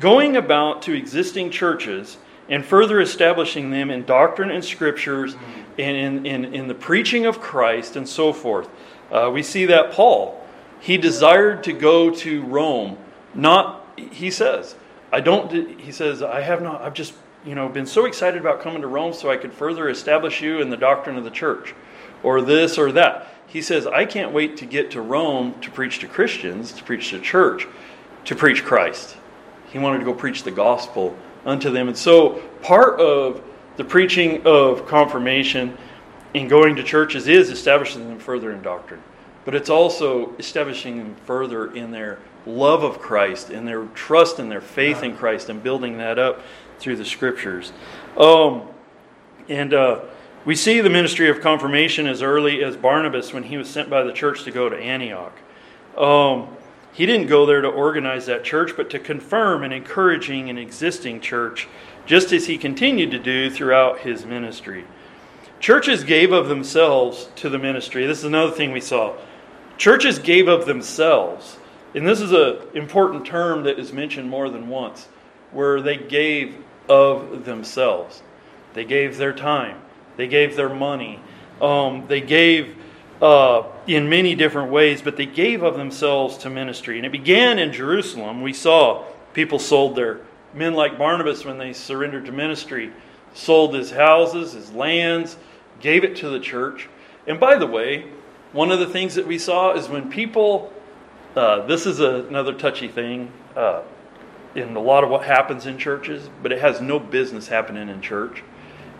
Going 0.00 0.36
about 0.36 0.82
to 0.82 0.92
existing 0.92 1.50
churches 1.52 2.16
and 2.48 2.64
further 2.64 3.00
establishing 3.00 3.70
them 3.70 3.88
in 3.88 4.04
doctrine 4.04 4.50
and 4.50 4.64
scriptures 4.64 5.36
and 5.78 5.96
in, 5.96 6.26
in, 6.26 6.52
in 6.52 6.66
the 6.66 6.74
preaching 6.74 7.24
of 7.24 7.40
Christ 7.40 7.94
and 7.94 8.08
so 8.08 8.32
forth. 8.32 8.68
Uh, 9.12 9.30
we 9.32 9.44
see 9.44 9.64
that 9.66 9.92
Paul, 9.92 10.44
he 10.80 10.96
desired 10.96 11.62
to 11.62 11.72
go 11.72 12.10
to 12.10 12.42
Rome. 12.42 12.98
Not, 13.32 13.86
he 13.96 14.32
says, 14.32 14.74
I 15.12 15.20
don't, 15.20 15.78
he 15.78 15.92
says, 15.92 16.20
I 16.20 16.40
have 16.40 16.62
not, 16.62 16.82
I've 16.82 16.94
just, 16.94 17.14
you 17.46 17.54
know, 17.54 17.68
been 17.68 17.86
so 17.86 18.06
excited 18.06 18.40
about 18.40 18.60
coming 18.60 18.82
to 18.82 18.88
Rome 18.88 19.12
so 19.12 19.30
I 19.30 19.36
could 19.36 19.52
further 19.52 19.88
establish 19.88 20.42
you 20.42 20.60
in 20.60 20.68
the 20.68 20.76
doctrine 20.76 21.16
of 21.16 21.22
the 21.22 21.30
church 21.30 21.74
or 22.24 22.42
this 22.42 22.76
or 22.76 22.90
that. 22.92 23.28
He 23.46 23.62
says, 23.62 23.86
I 23.86 24.04
can't 24.04 24.32
wait 24.32 24.56
to 24.58 24.66
get 24.66 24.90
to 24.90 25.00
Rome 25.00 25.54
to 25.60 25.70
preach 25.70 26.00
to 26.00 26.08
Christians, 26.08 26.72
to 26.72 26.82
preach 26.82 27.10
to 27.10 27.20
church, 27.20 27.68
to 28.24 28.34
preach 28.34 28.64
Christ. 28.64 29.16
He 29.68 29.78
wanted 29.78 29.98
to 30.00 30.04
go 30.04 30.12
preach 30.12 30.42
the 30.42 30.50
gospel 30.50 31.16
unto 31.44 31.70
them. 31.70 31.86
And 31.86 31.96
so 31.96 32.42
part 32.62 32.98
of 32.98 33.42
the 33.76 33.84
preaching 33.84 34.44
of 34.44 34.88
confirmation 34.88 35.78
and 36.34 36.50
going 36.50 36.74
to 36.76 36.82
churches 36.82 37.28
is 37.28 37.50
establishing 37.50 38.08
them 38.08 38.18
further 38.18 38.50
in 38.50 38.60
doctrine. 38.60 39.02
But 39.44 39.54
it's 39.54 39.70
also 39.70 40.34
establishing 40.38 40.98
them 40.98 41.14
further 41.24 41.72
in 41.72 41.92
their 41.92 42.18
love 42.44 42.82
of 42.82 42.98
Christ, 42.98 43.50
in 43.50 43.64
their 43.64 43.84
trust 43.86 44.40
and 44.40 44.50
their 44.50 44.60
faith 44.60 45.04
in 45.04 45.16
Christ, 45.16 45.48
and 45.48 45.62
building 45.62 45.98
that 45.98 46.18
up 46.18 46.40
through 46.78 46.96
the 46.96 47.04
scriptures. 47.04 47.72
Um, 48.16 48.62
and 49.48 49.74
uh, 49.74 50.00
we 50.44 50.54
see 50.54 50.80
the 50.80 50.90
ministry 50.90 51.28
of 51.28 51.40
confirmation 51.40 52.06
as 52.06 52.22
early 52.22 52.62
as 52.62 52.76
Barnabas 52.76 53.32
when 53.32 53.44
he 53.44 53.56
was 53.56 53.68
sent 53.68 53.90
by 53.90 54.02
the 54.02 54.12
church 54.12 54.44
to 54.44 54.50
go 54.50 54.68
to 54.68 54.76
Antioch. 54.76 55.36
Um, 55.96 56.48
he 56.92 57.04
didn't 57.04 57.26
go 57.26 57.44
there 57.44 57.60
to 57.60 57.68
organize 57.68 58.26
that 58.26 58.42
church, 58.42 58.72
but 58.76 58.88
to 58.90 58.98
confirm 58.98 59.62
and 59.62 59.72
encouraging 59.72 60.48
an 60.48 60.56
existing 60.56 61.20
church, 61.20 61.68
just 62.06 62.32
as 62.32 62.46
he 62.46 62.56
continued 62.56 63.10
to 63.10 63.18
do 63.18 63.50
throughout 63.50 63.98
his 63.98 64.24
ministry. 64.24 64.84
Churches 65.60 66.04
gave 66.04 66.32
of 66.32 66.48
themselves 66.48 67.28
to 67.36 67.48
the 67.48 67.58
ministry. 67.58 68.06
This 68.06 68.18
is 68.18 68.24
another 68.24 68.52
thing 68.52 68.72
we 68.72 68.80
saw. 68.80 69.16
Churches 69.78 70.18
gave 70.18 70.48
of 70.48 70.64
themselves, 70.64 71.58
and 71.94 72.06
this 72.06 72.20
is 72.20 72.32
an 72.32 72.58
important 72.74 73.26
term 73.26 73.64
that 73.64 73.78
is 73.78 73.92
mentioned 73.92 74.30
more 74.30 74.48
than 74.48 74.68
once. 74.68 75.08
Where 75.52 75.80
they 75.80 75.96
gave 75.96 76.56
of 76.88 77.44
themselves. 77.44 78.22
They 78.74 78.84
gave 78.84 79.16
their 79.16 79.32
time, 79.32 79.80
they 80.16 80.26
gave 80.26 80.56
their 80.56 80.68
money, 80.68 81.20
um, 81.60 82.04
they 82.08 82.20
gave 82.20 82.76
uh, 83.22 83.62
in 83.86 84.08
many 84.08 84.34
different 84.34 84.70
ways, 84.70 85.00
but 85.00 85.16
they 85.16 85.26
gave 85.26 85.62
of 85.62 85.76
themselves 85.76 86.36
to 86.38 86.50
ministry. 86.50 86.98
And 86.98 87.06
it 87.06 87.12
began 87.12 87.58
in 87.58 87.72
Jerusalem. 87.72 88.42
We 88.42 88.52
saw 88.52 89.04
people 89.32 89.58
sold 89.58 89.96
their 89.96 90.20
men 90.52 90.74
like 90.74 90.98
Barnabas 90.98 91.44
when 91.44 91.58
they 91.58 91.72
surrendered 91.72 92.26
to 92.26 92.32
ministry, 92.32 92.92
sold 93.34 93.74
his 93.74 93.90
houses, 93.90 94.52
his 94.52 94.72
lands, 94.72 95.36
gave 95.80 96.04
it 96.04 96.16
to 96.16 96.28
the 96.28 96.40
church. 96.40 96.88
And 97.26 97.40
by 97.40 97.56
the 97.56 97.66
way, 97.66 98.06
one 98.52 98.70
of 98.70 98.78
the 98.78 98.86
things 98.86 99.14
that 99.14 99.26
we 99.26 99.38
saw 99.38 99.74
is 99.74 99.88
when 99.88 100.10
people, 100.10 100.72
uh, 101.34 101.66
this 101.66 101.86
is 101.86 102.00
a, 102.00 102.26
another 102.26 102.52
touchy 102.52 102.88
thing 102.88 103.30
uh, 103.54 103.82
in 104.56 104.76
a 104.76 104.80
lot 104.80 105.04
of 105.04 105.10
what 105.10 105.24
happens 105.24 105.66
in 105.66 105.78
churches, 105.78 106.28
but 106.42 106.52
it 106.52 106.60
has 106.60 106.80
no 106.80 106.98
business 106.98 107.48
happening 107.48 107.88
in 107.88 108.00
church, 108.00 108.42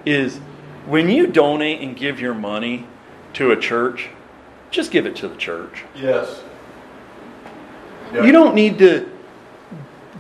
is 0.05 0.38
when 0.87 1.09
you 1.09 1.27
donate 1.27 1.81
and 1.81 1.97
give 1.97 2.21
your 2.21 2.35
money 2.35 2.87
to 3.35 3.51
a 3.53 3.57
church, 3.57 4.09
just 4.71 4.90
give 4.90 5.07
it 5.07 5.16
to 5.16 5.29
the 5.29 5.37
church. 5.37 5.85
Yes. 5.95 6.42
You 8.12 8.33
don't 8.33 8.55
need 8.55 8.79
to 8.79 9.11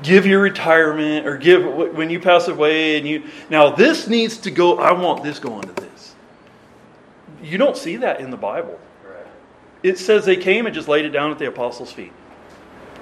give 0.02 0.26
your 0.26 0.40
retirement 0.40 1.26
or 1.26 1.36
give 1.36 1.64
when 1.94 2.10
you 2.10 2.20
pass 2.20 2.48
away 2.48 2.98
and 2.98 3.08
you 3.08 3.24
now 3.48 3.70
this 3.70 4.06
needs 4.06 4.36
to 4.38 4.50
go 4.50 4.78
I 4.78 4.92
want 4.92 5.22
this 5.22 5.38
going 5.38 5.62
to 5.62 5.72
this. 5.72 6.14
You 7.42 7.58
don't 7.58 7.76
see 7.76 7.96
that 7.96 8.20
in 8.20 8.30
the 8.30 8.36
Bible. 8.36 8.78
Right. 9.04 9.26
It 9.82 9.98
says 9.98 10.24
they 10.24 10.36
came 10.36 10.66
and 10.66 10.74
just 10.74 10.88
laid 10.88 11.04
it 11.04 11.10
down 11.10 11.30
at 11.30 11.38
the 11.38 11.46
apostles' 11.46 11.92
feet. 11.92 12.12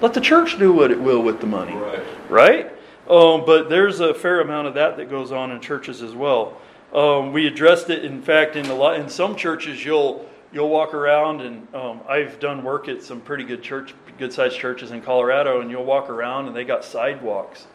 Let 0.01 0.13
the 0.13 0.21
church 0.21 0.59
do 0.59 0.73
what 0.73 0.91
it 0.91 1.01
will 1.01 1.23
with 1.23 1.41
the 1.41 1.47
money. 1.47 1.75
Right. 1.75 2.05
Right? 2.29 2.67
Um, 3.09 3.45
but 3.45 3.69
there's 3.69 4.01
a 4.01 4.15
fair 4.15 4.41
amount 4.41 4.67
of 4.67 4.75
that 4.75 4.97
that 4.97 5.11
goes 5.11 5.31
on 5.31 5.51
in 5.51 5.61
churches 5.61 6.03
as 6.03 6.15
well. 6.15 6.57
Um, 6.93 7.33
we 7.33 7.47
addressed 7.47 7.91
it, 7.91 8.05
in 8.05 8.23
fact, 8.23 8.57
in 8.57 8.67
a 8.67 8.75
lot 8.75 8.99
in 8.99 9.09
some 9.09 9.37
churches. 9.37 9.85
You'll 9.85 10.27
you'll 10.53 10.69
walk 10.69 10.95
around, 10.95 11.41
and 11.41 11.75
um, 11.75 12.01
I've 12.09 12.39
done 12.39 12.63
work 12.63 12.89
at 12.89 13.03
some 13.03 13.21
pretty 13.21 13.45
good 13.45 13.63
church, 13.63 13.95
good 14.19 14.33
sized 14.33 14.57
churches 14.57 14.93
in 14.93 15.03
Colorado, 15.03 15.61
and 15.61 15.71
you'll 15.71 15.85
walk 15.85 16.09
around, 16.09 16.47
and 16.47 16.57
they 16.57 16.65
got 16.65 16.85
sidewalks 16.85 17.67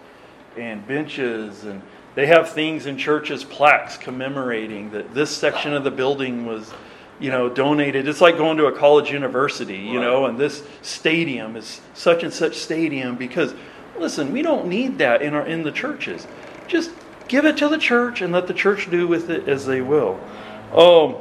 and 0.58 0.88
benches, 0.88 1.66
and 1.66 1.82
they 2.16 2.26
have 2.26 2.50
things 2.50 2.86
in 2.86 2.98
churches, 2.98 3.44
plaques 3.44 3.98
commemorating 3.98 4.92
that 4.92 5.14
this 5.14 5.30
section 5.30 5.74
of 5.74 5.84
the 5.84 5.92
building 5.92 6.46
was, 6.46 6.74
you 7.20 7.30
know, 7.30 7.50
donated. 7.50 8.08
It's 8.08 8.22
like 8.22 8.38
going 8.38 8.58
to 8.58 8.66
a 8.66 8.72
college 8.72 9.12
university, 9.12 9.78
you 9.78 10.00
know, 10.00 10.26
and 10.26 10.38
this 10.38 10.64
stadium 10.82 11.56
is 11.56 11.82
such 11.94 12.24
and 12.24 12.34
such 12.34 12.56
stadium 12.56 13.16
because, 13.16 13.54
listen, 14.00 14.32
we 14.32 14.42
don't 14.42 14.68
need 14.68 14.98
that 14.98 15.22
in 15.22 15.34
our 15.34 15.46
in 15.46 15.64
the 15.64 15.72
churches. 15.72 16.28
Just 16.68 16.92
give 17.28 17.46
it 17.46 17.58
to 17.58 17.70
the 17.70 17.78
church 17.78 18.22
and 18.22 18.34
let 18.34 18.48
the 18.48 18.54
church 18.54 18.90
do 18.90 19.08
with 19.08 19.30
it 19.30 19.48
as 19.48 19.66
they 19.66 19.82
will. 19.82 20.20
Um, 20.74 21.16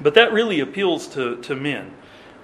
but 0.00 0.14
that 0.14 0.32
really 0.32 0.60
appeals 0.60 1.06
to, 1.08 1.36
to 1.42 1.54
men. 1.54 1.92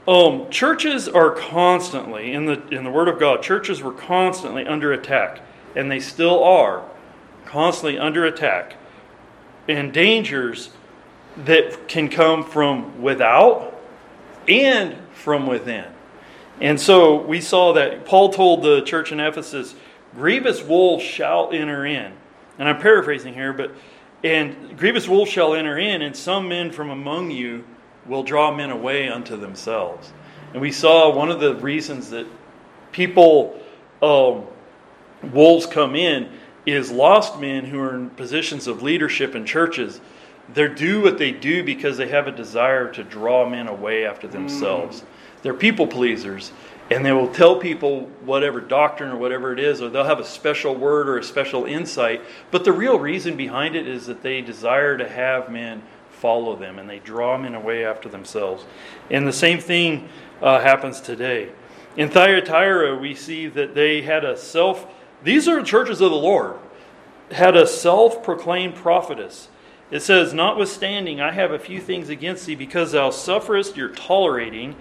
Um, 0.06 0.50
churches 0.50 1.08
are 1.08 1.30
constantly, 1.30 2.32
in 2.32 2.46
the, 2.46 2.66
in 2.68 2.84
the 2.84 2.90
Word 2.90 3.08
of 3.08 3.20
God, 3.20 3.42
churches 3.42 3.82
were 3.82 3.92
constantly 3.92 4.66
under 4.66 4.92
attack, 4.92 5.40
and 5.76 5.90
they 5.90 6.00
still 6.00 6.42
are 6.42 6.84
constantly 7.44 7.98
under 7.98 8.24
attack, 8.24 8.76
and 9.68 9.92
dangers 9.92 10.70
that 11.36 11.86
can 11.88 12.08
come 12.08 12.44
from 12.44 13.00
without 13.00 13.80
and 14.48 14.96
from 15.12 15.46
within. 15.46 15.84
And 16.62 16.80
so 16.80 17.20
we 17.20 17.40
saw 17.40 17.72
that 17.72 18.04
Paul 18.04 18.32
told 18.32 18.62
the 18.62 18.82
church 18.82 19.10
in 19.10 19.18
Ephesus, 19.18 19.74
grievous 20.14 20.62
wolves 20.62 21.02
shall 21.02 21.50
enter 21.52 21.84
in. 21.84 22.12
And 22.56 22.68
I'm 22.68 22.80
paraphrasing 22.80 23.34
here, 23.34 23.52
but 23.52 23.72
and 24.22 24.78
grievous 24.78 25.08
wolves 25.08 25.28
shall 25.28 25.54
enter 25.54 25.76
in, 25.76 26.00
and 26.02 26.16
some 26.16 26.48
men 26.48 26.70
from 26.70 26.90
among 26.90 27.32
you 27.32 27.64
will 28.06 28.22
draw 28.22 28.54
men 28.54 28.70
away 28.70 29.08
unto 29.08 29.36
themselves. 29.36 30.12
And 30.52 30.62
we 30.62 30.70
saw 30.70 31.12
one 31.12 31.32
of 31.32 31.40
the 31.40 31.56
reasons 31.56 32.10
that 32.10 32.26
people, 32.92 33.60
um, 34.00 34.46
wolves 35.32 35.66
come 35.66 35.96
in, 35.96 36.30
is 36.64 36.92
lost 36.92 37.40
men 37.40 37.64
who 37.64 37.80
are 37.80 37.96
in 37.96 38.10
positions 38.10 38.68
of 38.68 38.82
leadership 38.82 39.34
in 39.34 39.44
churches. 39.44 40.00
They 40.54 40.68
do 40.68 41.02
what 41.02 41.18
they 41.18 41.32
do 41.32 41.64
because 41.64 41.96
they 41.96 42.08
have 42.08 42.28
a 42.28 42.32
desire 42.32 42.92
to 42.92 43.02
draw 43.02 43.48
men 43.48 43.66
away 43.66 44.06
after 44.06 44.28
themselves. 44.28 45.00
Mm. 45.00 45.04
They're 45.42 45.54
people 45.54 45.86
pleasers 45.86 46.52
and 46.92 47.06
they 47.06 47.12
will 47.12 47.28
tell 47.28 47.56
people 47.56 48.10
whatever 48.24 48.60
doctrine 48.60 49.10
or 49.10 49.16
whatever 49.16 49.52
it 49.52 49.58
is, 49.58 49.80
or 49.80 49.88
they'll 49.88 50.04
have 50.04 50.20
a 50.20 50.24
special 50.24 50.74
word 50.74 51.08
or 51.08 51.18
a 51.18 51.24
special 51.24 51.64
insight. 51.64 52.22
But 52.50 52.64
the 52.64 52.72
real 52.72 52.98
reason 52.98 53.36
behind 53.36 53.76
it 53.76 53.86
is 53.88 54.06
that 54.06 54.22
they 54.22 54.42
desire 54.42 54.98
to 54.98 55.08
have 55.08 55.50
men 55.50 55.82
follow 56.10 56.54
them 56.54 56.78
and 56.78 56.88
they 56.88 56.98
draw 56.98 57.38
men 57.38 57.54
away 57.54 57.84
after 57.84 58.08
themselves. 58.08 58.64
And 59.10 59.26
the 59.26 59.32
same 59.32 59.58
thing 59.58 60.08
uh, 60.42 60.60
happens 60.60 61.00
today. 61.00 61.50
In 61.96 62.10
Thyatira, 62.10 62.96
we 62.96 63.14
see 63.14 63.46
that 63.48 63.74
they 63.74 64.02
had 64.02 64.24
a 64.24 64.36
self, 64.36 64.86
these 65.22 65.48
are 65.48 65.62
churches 65.62 66.00
of 66.00 66.10
the 66.10 66.16
Lord, 66.16 66.58
had 67.30 67.56
a 67.56 67.66
self 67.66 68.22
proclaimed 68.22 68.74
prophetess. 68.74 69.48
It 69.90 70.00
says, 70.00 70.34
Notwithstanding, 70.34 71.20
I 71.20 71.32
have 71.32 71.52
a 71.52 71.58
few 71.58 71.80
things 71.80 72.08
against 72.08 72.46
thee, 72.46 72.54
because 72.54 72.92
thou 72.92 73.10
sufferest, 73.10 73.76
you're 73.76 73.88
tolerating 73.88 74.74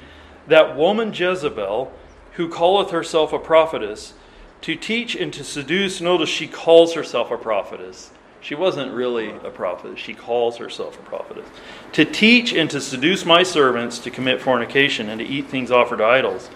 that 0.51 0.75
woman 0.75 1.13
Jezebel, 1.13 1.91
who 2.33 2.49
calleth 2.49 2.91
herself 2.91 3.33
a 3.33 3.39
prophetess, 3.39 4.13
to 4.61 4.75
teach 4.75 5.15
and 5.15 5.33
to 5.33 5.43
seduce. 5.43 6.01
Notice 6.01 6.29
she 6.29 6.47
calls 6.47 6.93
herself 6.93 7.31
a 7.31 7.37
prophetess. 7.37 8.11
She 8.41 8.55
wasn't 8.55 8.93
really 8.93 9.29
a 9.29 9.49
prophetess. 9.49 9.99
She 9.99 10.13
calls 10.13 10.57
herself 10.57 10.99
a 10.99 11.03
prophetess. 11.03 11.47
To 11.93 12.05
teach 12.05 12.53
and 12.53 12.69
to 12.69 12.81
seduce 12.81 13.25
my 13.25 13.43
servants 13.43 13.99
to 13.99 14.11
commit 14.11 14.41
fornication 14.41 15.09
and 15.09 15.19
to 15.19 15.25
eat 15.25 15.47
things 15.47 15.71
offered 15.71 15.97
to 15.97 16.05
idols. 16.05 16.49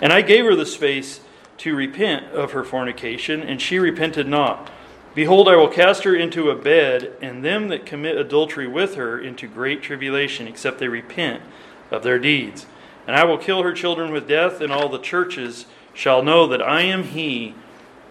And 0.00 0.12
I 0.12 0.22
gave 0.22 0.44
her 0.44 0.54
the 0.54 0.66
space 0.66 1.20
to 1.58 1.76
repent 1.76 2.32
of 2.32 2.52
her 2.52 2.64
fornication, 2.64 3.42
and 3.42 3.60
she 3.60 3.78
repented 3.78 4.26
not. 4.26 4.70
Behold, 5.14 5.48
I 5.48 5.56
will 5.56 5.68
cast 5.68 6.02
her 6.04 6.14
into 6.16 6.50
a 6.50 6.56
bed, 6.56 7.12
and 7.22 7.44
them 7.44 7.68
that 7.68 7.86
commit 7.86 8.16
adultery 8.16 8.66
with 8.66 8.96
her 8.96 9.18
into 9.18 9.46
great 9.46 9.82
tribulation, 9.82 10.48
except 10.48 10.78
they 10.78 10.88
repent 10.88 11.42
of 11.90 12.02
their 12.02 12.18
deeds. 12.18 12.66
And 13.06 13.16
I 13.16 13.24
will 13.24 13.38
kill 13.38 13.62
her 13.62 13.72
children 13.72 14.12
with 14.12 14.26
death, 14.26 14.60
and 14.60 14.72
all 14.72 14.88
the 14.88 14.98
churches 14.98 15.66
shall 15.92 16.22
know 16.22 16.46
that 16.46 16.62
I 16.62 16.82
am 16.82 17.04
he 17.04 17.54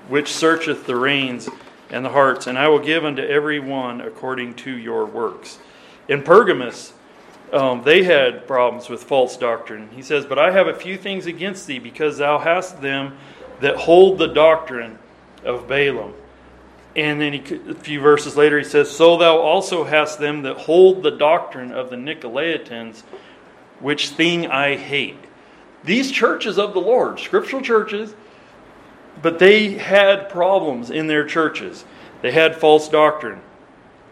which 0.08 0.32
searcheth 0.32 0.86
the 0.86 0.96
reins 0.96 1.50
and 1.90 2.04
the 2.04 2.10
hearts, 2.10 2.48
and 2.48 2.58
I 2.58 2.68
will 2.68 2.80
give 2.80 3.06
unto 3.06 3.22
every 3.22 3.60
one 3.60 4.02
according 4.02 4.56
to 4.56 4.72
your 4.72 5.06
works. 5.06 5.60
In 6.08 6.24
Pergamus, 6.24 6.94
um, 7.52 7.84
they 7.84 8.04
had 8.04 8.48
problems 8.48 8.90
with 8.90 9.04
false 9.04 9.38
doctrine. 9.38 9.90
He 9.92 10.02
says, 10.02 10.26
But 10.26 10.40
I 10.40 10.52
have 10.52 10.68
a 10.68 10.74
few 10.74 10.98
things 10.98 11.28
against 11.28 11.68
thee, 11.68 11.80
because 11.80 12.18
thou 12.18 12.40
hast 12.40 12.82
them 12.82 13.18
that 13.62 13.76
hold 13.76 14.18
the 14.18 14.28
doctrine 14.28 14.98
of 15.46 15.68
Balaam. 15.68 16.14
And 16.96 17.22
then 17.22 17.34
he, 17.34 17.56
a 17.70 17.76
few 17.76 18.00
verses 18.02 18.36
later, 18.36 18.58
he 18.58 18.64
says, 18.64 18.90
So 18.90 19.18
thou 19.18 19.38
also 19.38 19.84
hast 19.84 20.20
them 20.20 20.44
that 20.44 20.58
hold 20.58 21.04
the 21.04 21.12
doctrine 21.12 21.72
of 21.72 21.90
the 21.90 21.96
Nicolaitans 21.96 23.04
which 23.84 24.10
thing 24.12 24.48
I 24.48 24.78
hate. 24.78 25.20
These 25.84 26.10
churches 26.10 26.58
of 26.58 26.74
the 26.74 26.80
Lord, 26.80 27.20
scriptural 27.20 27.62
churches, 27.62 28.16
but 29.22 29.40
they 29.40 29.74
had 29.74 30.30
problems 30.30 30.90
in 30.90 31.08
their 31.08 31.26
churches. 31.26 31.84
They 32.22 32.32
had 32.32 32.56
false 32.56 32.88
doctrine 32.88 33.42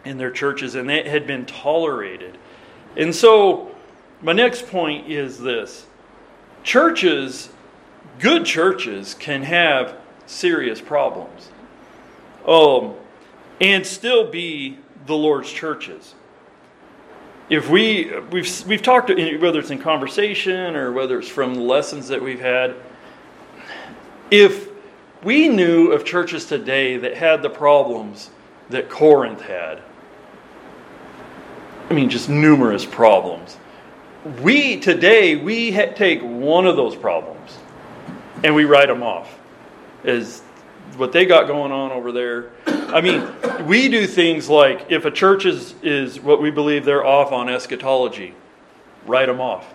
in 0.03 0.17
their 0.17 0.29
churches, 0.29 0.75
and 0.75 0.91
it 0.91 1.07
had 1.07 1.25
been 1.25 1.45
tolerated. 1.45 2.37
And 2.97 3.15
so, 3.15 3.73
my 4.21 4.33
next 4.33 4.67
point 4.67 5.09
is 5.09 5.39
this 5.39 5.85
churches, 6.63 7.49
good 8.19 8.45
churches, 8.45 9.13
can 9.13 9.43
have 9.43 9.95
serious 10.25 10.81
problems 10.81 11.49
um, 12.45 12.95
and 13.61 13.87
still 13.87 14.29
be 14.29 14.79
the 15.05 15.15
Lord's 15.15 15.49
churches 15.49 16.13
if 17.51 17.69
we 17.69 18.09
we've 18.31 18.65
we've 18.65 18.81
talked 18.81 19.09
whether 19.09 19.59
it's 19.59 19.71
in 19.71 19.77
conversation 19.77 20.73
or 20.75 20.93
whether 20.93 21.19
it's 21.19 21.27
from 21.27 21.53
lessons 21.53 22.07
that 22.07 22.21
we've 22.21 22.39
had 22.39 22.73
if 24.31 24.69
we 25.23 25.49
knew 25.49 25.91
of 25.91 26.05
churches 26.05 26.45
today 26.45 26.95
that 26.95 27.15
had 27.15 27.41
the 27.41 27.49
problems 27.49 28.29
that 28.69 28.89
Corinth 28.89 29.41
had 29.41 29.81
I 31.89 31.93
mean 31.93 32.09
just 32.09 32.29
numerous 32.29 32.85
problems 32.85 33.57
we 34.41 34.79
today 34.79 35.35
we 35.35 35.71
take 35.71 36.21
one 36.21 36.65
of 36.65 36.77
those 36.77 36.95
problems 36.95 37.57
and 38.45 38.55
we 38.55 38.63
write 38.63 38.87
them 38.87 39.03
off 39.03 39.37
as 40.05 40.41
what 40.97 41.11
they 41.11 41.25
got 41.25 41.47
going 41.47 41.71
on 41.71 41.91
over 41.91 42.11
there. 42.11 42.51
I 42.93 43.01
mean, 43.01 43.27
we 43.67 43.89
do 43.89 44.05
things 44.07 44.49
like 44.49 44.87
if 44.89 45.05
a 45.05 45.11
church 45.11 45.45
is, 45.45 45.75
is 45.81 46.19
what 46.19 46.41
we 46.41 46.51
believe 46.51 46.85
they're 46.85 47.05
off 47.05 47.31
on 47.31 47.49
eschatology, 47.49 48.33
write 49.05 49.27
them 49.27 49.41
off. 49.41 49.73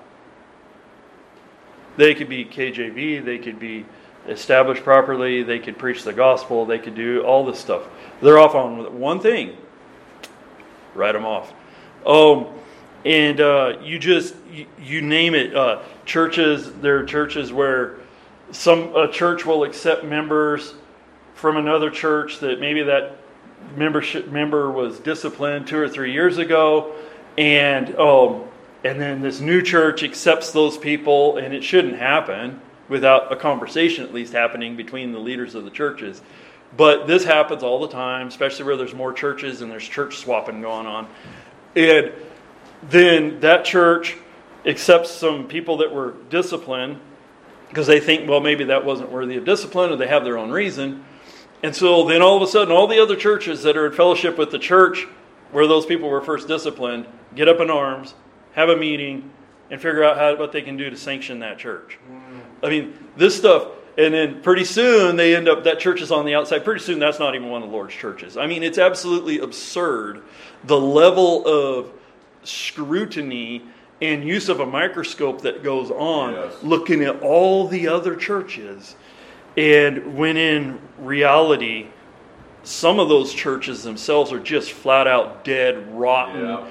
They 1.97 2.15
could 2.15 2.29
be 2.29 2.45
KJV, 2.45 3.25
they 3.25 3.39
could 3.39 3.59
be 3.59 3.87
established 4.29 4.83
properly. 4.83 5.43
They 5.43 5.59
could 5.59 5.79
preach 5.79 6.03
the 6.03 6.13
gospel. 6.13 6.67
They 6.67 6.79
could 6.79 6.95
do 6.95 7.23
all 7.23 7.45
this 7.45 7.59
stuff. 7.59 7.89
They're 8.21 8.39
off 8.39 8.55
on 8.55 8.99
one 8.99 9.21
thing. 9.21 9.57
Write 10.95 11.13
them 11.13 11.25
off. 11.25 11.53
Um, 12.05 12.47
and 13.05 13.41
uh, 13.41 13.79
you 13.83 13.99
just 13.99 14.35
you, 14.51 14.67
you 14.81 15.03
name 15.03 15.35
it. 15.35 15.55
Uh, 15.55 15.83
churches. 16.05 16.73
There 16.75 16.99
are 16.99 17.05
churches 17.05 17.53
where 17.53 17.99
some 18.51 18.95
a 18.97 19.11
church 19.11 19.45
will 19.45 19.65
accept 19.65 20.05
members 20.05 20.75
from 21.37 21.57
another 21.59 21.91
church 21.91 22.41
that 22.41 22.59
maybe 22.59 22.83
that 22.83 23.19
membership 23.77 24.29
member 24.29 24.71
was 24.71 24.99
disciplined 24.99 25.67
two 25.67 25.79
or 25.79 25.89
three 25.89 26.13
years 26.13 26.39
ago, 26.39 26.95
and 27.39 27.95
um, 27.97 28.43
and 28.83 29.01
then 29.01 29.21
this 29.21 29.41
new 29.41 29.63
church 29.63 30.03
accepts 30.03 30.51
those 30.53 30.77
people, 30.77 31.37
and 31.37 31.55
it 31.55 31.63
shouldn't 31.63 31.97
happen 31.97 32.61
without 32.89 33.33
a 33.33 33.37
conversation 33.37 34.05
at 34.05 34.15
least 34.15 34.33
happening 34.33 34.77
between 34.77 35.13
the 35.13 35.19
leaders 35.19 35.55
of 35.55 35.65
the 35.65 35.71
churches. 35.71 36.23
But 36.77 37.07
this 37.07 37.25
happens 37.25 37.63
all 37.63 37.81
the 37.81 37.89
time, 37.89 38.29
especially 38.29 38.65
where 38.65 38.77
there's 38.77 38.95
more 38.95 39.13
churches 39.13 39.61
and 39.61 39.71
there's 39.71 39.87
church 39.87 40.17
swapping 40.17 40.61
going 40.61 40.87
on. 40.87 41.09
And 41.75 42.13
then 42.89 43.41
that 43.41 43.65
church 43.65 44.17
accepts 44.65 45.11
some 45.11 45.49
people 45.49 45.79
that 45.79 45.93
were 45.93 46.15
disciplined 46.31 47.01
because 47.69 47.87
they 47.87 48.01
think, 48.01 48.29
well, 48.29 48.41
maybe 48.41 48.65
that 48.65 48.85
wasn't 48.85 49.11
worthy 49.11 49.37
of 49.37 49.45
discipline 49.45 49.91
or 49.91 49.97
they 49.97 50.07
have 50.07 50.25
their 50.25 50.39
own 50.39 50.51
reason. 50.51 51.05
And 51.63 51.75
so 51.75 52.07
then 52.07 52.23
all 52.23 52.37
of 52.37 52.43
a 52.43 52.47
sudden, 52.47 52.73
all 52.75 52.87
the 52.87 53.01
other 53.01 53.17
churches 53.17 53.63
that 53.63 53.77
are 53.77 53.87
in 53.87 53.93
fellowship 53.93 54.39
with 54.39 54.51
the 54.51 54.59
church 54.59 55.07
where 55.53 55.67
those 55.67 55.87
people 55.87 56.09
were 56.09 56.21
first 56.21 56.49
disciplined 56.49 57.07
get 57.35 57.49
up 57.49 57.61
in 57.61 57.71
arms, 57.71 58.15
have 58.55 58.69
a 58.69 58.77
meeting, 58.77 59.31
and 59.71 59.81
figure 59.81 60.05
out 60.05 60.17
how, 60.17 60.37
what 60.37 60.53
they 60.53 60.63
can 60.63 60.77
do 60.77 60.91
to 60.91 60.97
sanction 60.97 61.41
that 61.41 61.59
church. 61.59 61.99
Mm. 62.11 62.41
I 62.63 62.71
mean, 62.71 62.99
this 63.17 63.37
stuff, 63.37 63.69
and 63.99 64.15
then 64.15 64.43
pretty 64.43 64.65
soon 64.65 65.17
they 65.17 65.35
end 65.35 65.49
up, 65.49 65.65
that 65.65 65.79
church 65.79 66.01
is 66.01 66.11
on 66.11 66.25
the 66.25 66.35
outside. 66.35 66.65
Pretty 66.65 66.81
soon 66.81 66.99
that's 66.99 67.19
not 67.19 67.35
even 67.35 67.49
one 67.49 67.63
of 67.63 67.69
the 67.69 67.75
Lord's 67.75 67.95
churches. 67.95 68.37
I 68.37 68.47
mean, 68.47 68.63
it's 68.63 68.79
absolutely 68.79 69.39
absurd 69.39 70.23
the 70.65 70.79
level 70.79 71.47
of 71.47 71.91
scrutiny 72.43 73.63
and 74.01 74.25
use 74.25 74.49
of 74.49 74.61
a 74.61 74.67
microscope 74.67 75.43
that 75.43 75.63
goes 75.63 75.91
on 75.91 76.35
yes. 76.35 76.63
looking 76.63 77.03
at 77.03 77.23
all 77.23 77.67
the 77.67 77.89
other 77.89 78.15
churches. 78.15 78.95
And 79.57 80.17
when 80.17 80.37
in 80.37 80.79
reality, 80.99 81.89
some 82.63 82.99
of 82.99 83.09
those 83.09 83.33
churches 83.33 83.83
themselves 83.83 84.33
are 84.33 84.41
just 84.41 84.73
flat 84.73 85.07
out 85.07 85.45
dead, 85.45 85.93
rotten. 85.93 86.45
Yeah 86.45 86.69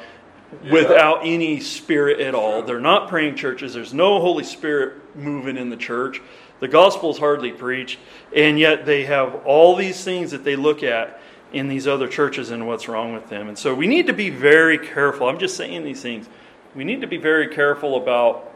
yeah. 0.63 0.71
without 0.71 1.21
any 1.23 1.59
spirit 1.59 2.19
at 2.19 2.35
all. 2.35 2.61
They're 2.61 2.79
not 2.79 3.09
praying 3.09 3.35
churches. 3.35 3.73
There's 3.73 3.93
no 3.93 4.19
Holy 4.19 4.43
Spirit 4.43 5.15
moving 5.15 5.57
in 5.57 5.69
the 5.69 5.77
church. 5.77 6.21
The 6.59 6.67
gospel 6.67 7.11
is 7.11 7.17
hardly 7.17 7.51
preached, 7.51 7.99
and 8.33 8.57
yet 8.57 8.85
they 8.85 9.05
have 9.05 9.45
all 9.45 9.75
these 9.75 10.03
things 10.03 10.31
that 10.31 10.43
they 10.43 10.55
look 10.55 10.83
at 10.83 11.19
in 11.51 11.67
these 11.67 11.87
other 11.87 12.07
churches 12.07 12.51
and 12.51 12.67
what's 12.67 12.87
wrong 12.87 13.13
with 13.13 13.27
them. 13.29 13.47
And 13.47 13.57
so 13.57 13.73
we 13.73 13.87
need 13.87 14.07
to 14.07 14.13
be 14.13 14.29
very 14.29 14.77
careful. 14.77 15.27
I'm 15.27 15.39
just 15.39 15.57
saying 15.57 15.83
these 15.83 16.01
things. 16.01 16.27
We 16.73 16.83
need 16.83 17.01
to 17.01 17.07
be 17.07 17.17
very 17.17 17.47
careful 17.47 17.97
about 17.97 18.53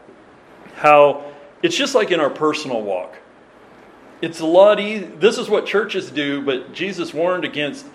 how 0.76 1.24
it's 1.62 1.76
just 1.76 1.94
like 1.94 2.10
in 2.10 2.20
our 2.20 2.30
personal 2.30 2.82
walk. 2.82 3.16
It's 4.22 4.40
a 4.40 4.46
lot 4.46 4.80
easy. 4.80 5.06
This 5.06 5.38
is 5.38 5.48
what 5.48 5.66
churches 5.66 6.10
do, 6.10 6.42
but 6.42 6.72
Jesus 6.72 7.14
warned 7.14 7.44
against 7.44 7.86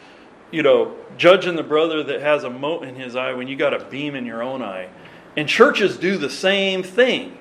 you 0.51 0.63
know, 0.63 0.95
judging 1.17 1.55
the 1.55 1.63
brother 1.63 2.03
that 2.03 2.21
has 2.21 2.43
a 2.43 2.49
mote 2.49 2.83
in 2.83 2.95
his 2.95 3.15
eye 3.15 3.33
when 3.33 3.47
you 3.47 3.55
got 3.55 3.73
a 3.73 3.83
beam 3.85 4.15
in 4.15 4.25
your 4.25 4.43
own 4.43 4.61
eye. 4.61 4.89
And 5.35 5.49
churches 5.49 5.97
do 5.97 6.17
the 6.17 6.29
same 6.29 6.83
thing. 6.83 7.37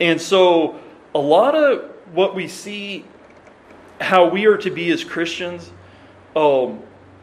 And 0.00 0.20
so, 0.20 0.78
a 1.14 1.18
lot 1.18 1.56
of 1.56 1.90
what 2.12 2.34
we 2.34 2.46
see, 2.46 3.04
how 4.00 4.28
we 4.28 4.46
are 4.46 4.56
to 4.58 4.70
be 4.70 4.90
as 4.90 5.02
Christians, 5.02 5.72
um, 6.36 6.80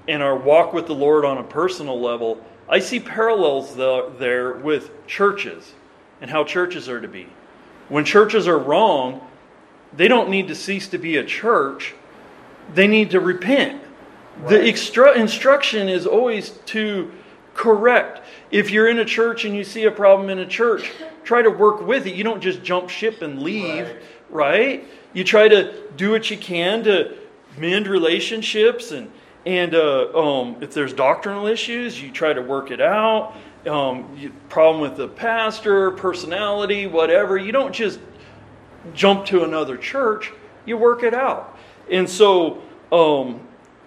in 0.08 0.22
our 0.22 0.36
walk 0.36 0.74
with 0.74 0.88
the 0.88 0.94
Lord 0.94 1.24
on 1.24 1.38
a 1.38 1.44
personal 1.44 2.00
level, 2.00 2.44
I 2.68 2.80
see 2.80 3.00
parallels 3.00 3.76
there 3.76 4.54
with 4.54 5.08
churches 5.08 5.74
and 6.20 6.30
how 6.30 6.44
churches 6.44 6.90
are 6.90 7.00
to 7.00 7.08
be. 7.08 7.28
When 7.88 8.04
churches 8.04 8.48
are 8.48 8.58
wrong, 8.58 9.26
they 9.96 10.08
don't 10.08 10.30
need 10.30 10.48
to 10.50 10.56
cease 10.56 10.88
to 10.90 10.98
be 10.98 11.18
a 11.18 11.24
church, 11.24 11.94
they 12.74 12.88
need 12.88 13.12
to 13.12 13.20
repent. 13.20 13.82
The 14.48 14.68
extra- 14.68 15.18
instruction 15.18 15.88
is 15.88 16.06
always 16.06 16.50
to 16.68 17.12
correct. 17.54 18.22
If 18.52 18.70
you're 18.70 18.90
in 18.90 19.00
a 19.00 19.06
church 19.06 19.46
and 19.46 19.56
you 19.56 19.64
see 19.64 19.86
a 19.86 19.92
problem 19.92 20.30
in 20.30 20.40
a 20.40 20.46
church, 20.46 20.92
try 21.24 21.42
to 21.42 21.50
work 21.50 21.82
with 21.82 22.06
it. 22.06 22.16
You 22.16 22.24
don't 22.24 22.42
just 22.42 22.62
jump 22.62 22.90
ship 22.90 23.22
and 23.22 23.42
leave, 23.42 23.88
right? 24.30 24.80
right? 24.80 24.88
You 25.14 25.24
try 25.24 25.48
to 25.48 25.90
do 25.96 26.12
what 26.12 26.30
you 26.30 26.38
can 26.38 26.84
to 26.84 27.16
mend 27.58 27.88
relationships 27.88 28.92
and 28.92 29.10
and 29.46 29.76
uh, 29.76 30.08
um, 30.18 30.58
if 30.62 30.74
there's 30.74 30.92
doctrinal 30.92 31.46
issues, 31.46 32.02
you 32.02 32.12
try 32.12 32.34
to 32.34 32.42
work 32.42 32.72
it 32.72 32.82
out. 32.82 33.36
Um, 33.68 34.10
you, 34.18 34.32
problem 34.50 34.82
with 34.82 34.98
the 34.98 35.08
pastor, 35.08 35.92
personality, 35.92 36.88
whatever. 36.88 37.38
You 37.38 37.52
don't 37.52 37.74
just 37.74 38.00
jump 38.94 39.26
to 39.28 39.44
another 39.44 39.78
church. 39.78 40.32
You 40.66 40.78
work 40.78 41.04
it 41.04 41.14
out. 41.14 41.58
And 41.92 42.10
so 42.10 42.62
um, 42.92 43.40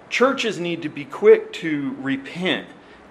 churches 0.08 0.58
need 0.58 0.82
to 0.82 0.88
be 0.88 1.04
quick 1.04 1.52
to 1.54 1.96
repent 2.00 2.66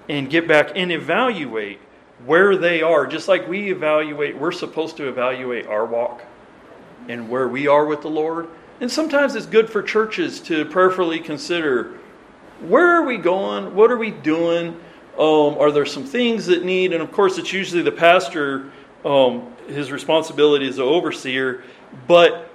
and 0.10 0.30
get 0.30 0.48
back 0.48 0.72
and 0.76 0.92
evaluate 0.92 1.80
where 2.26 2.56
they 2.56 2.82
are, 2.82 3.06
just 3.06 3.28
like 3.28 3.48
we 3.48 3.72
evaluate, 3.72 4.38
we're 4.38 4.52
supposed 4.52 4.98
to 4.98 5.08
evaluate 5.08 5.68
our 5.68 5.86
walk 5.86 6.24
and 7.08 7.30
where 7.30 7.48
we 7.48 7.68
are 7.68 7.86
with 7.86 8.02
the 8.02 8.10
Lord. 8.10 8.48
And 8.80 8.92
sometimes 8.92 9.36
it's 9.36 9.46
good 9.46 9.70
for 9.70 9.82
churches 9.82 10.40
to 10.42 10.66
prayerfully 10.66 11.20
consider 11.20 12.00
where 12.62 12.88
are 12.88 13.04
we 13.04 13.18
going? 13.18 13.76
What 13.76 13.92
are 13.92 13.98
we 13.98 14.12
doing? 14.12 14.70
Um, 15.18 15.58
are 15.60 15.72
there 15.72 15.86
some 15.86 16.06
things 16.06 16.48
that 16.48 16.64
need? 16.64 16.94
And 16.94 17.04
of 17.04 17.12
course, 17.12 17.38
it's 17.38 17.54
usually 17.54 17.84
the 17.84 17.92
pastor, 17.92 18.72
um, 19.06 19.54
his 19.68 19.92
responsibility 19.92 20.68
as 20.68 20.78
an 20.78 20.86
overseer, 20.86 21.64
but 22.08 22.50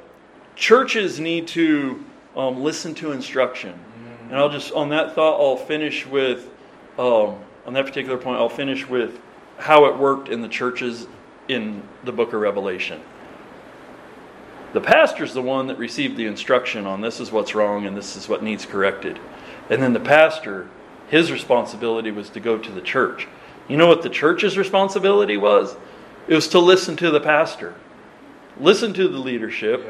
churches 0.57 1.21
need 1.21 1.49
to 1.49 2.05
um, 2.37 2.63
listen 2.63 2.95
to 2.97 3.13
instruction 3.13 3.79
and 4.33 4.41
I'll 4.41 4.49
just, 4.49 4.73
on 4.73 4.89
that 4.89 5.15
thought, 5.15 5.39
I'll 5.39 5.59
finish 5.59 6.07
with, 6.07 6.49
um, 6.99 7.37
on 7.67 7.75
that 7.75 7.85
particular 7.85 8.17
point, 8.17 8.39
I'll 8.39 8.49
finish 8.49 8.89
with 8.89 9.21
how 9.59 9.85
it 9.85 9.99
worked 9.99 10.31
in 10.31 10.41
the 10.41 10.49
churches 10.49 11.07
in 11.49 11.83
the 12.05 12.13
book 12.13 12.33
of 12.33 12.41
Revelation. 12.41 13.03
The 14.73 14.81
pastor's 14.81 15.35
the 15.35 15.43
one 15.43 15.67
that 15.67 15.77
received 15.77 16.17
the 16.17 16.25
instruction 16.25 16.87
on 16.87 17.03
this 17.03 17.21
is 17.21 17.31
what's 17.31 17.55
wrong 17.55 17.85
and 17.85 17.95
this 17.95 18.17
is 18.17 18.27
what 18.27 18.43
needs 18.43 18.65
corrected. 18.65 19.21
And 19.69 19.83
then 19.83 19.93
the 19.93 20.01
pastor, 20.01 20.71
his 21.09 21.31
responsibility 21.31 22.11
was 22.11 22.31
to 22.31 22.41
go 22.41 22.57
to 22.57 22.73
the 22.73 22.81
church. 22.81 23.29
You 23.69 23.77
know 23.77 23.87
what 23.87 24.01
the 24.01 24.09
church's 24.09 24.57
responsibility 24.57 25.37
was? 25.37 25.77
It 26.29 26.35
was 26.35 26.49
to 26.49 26.59
listen 26.59 26.97
to 26.99 27.11
the 27.11 27.21
pastor, 27.21 27.75
listen 28.59 28.95
to 28.95 29.09
the 29.09 29.19
leadership, 29.19 29.87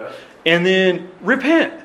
and 0.47 0.65
then 0.65 1.11
repent 1.21 1.85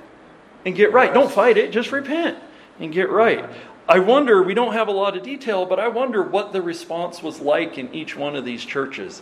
and 0.65 0.75
get 0.75 0.93
right. 0.93 1.13
Don't 1.13 1.31
fight 1.31 1.57
it, 1.57 1.71
just 1.71 1.91
repent 1.91 2.37
and 2.79 2.93
get 2.93 3.09
right. 3.09 3.49
I 3.89 3.99
wonder, 3.99 4.43
we 4.43 4.53
don't 4.53 4.73
have 4.73 4.89
a 4.89 4.91
lot 4.91 5.15
of 5.15 5.23
detail, 5.23 5.65
but 5.65 5.79
I 5.79 5.87
wonder 5.87 6.21
what 6.21 6.51
the 6.51 6.61
response 6.61 7.23
was 7.23 7.39
like 7.39 7.77
in 7.77 7.93
each 7.93 8.17
one 8.17 8.35
of 8.35 8.43
these 8.43 8.65
churches. 8.65 9.21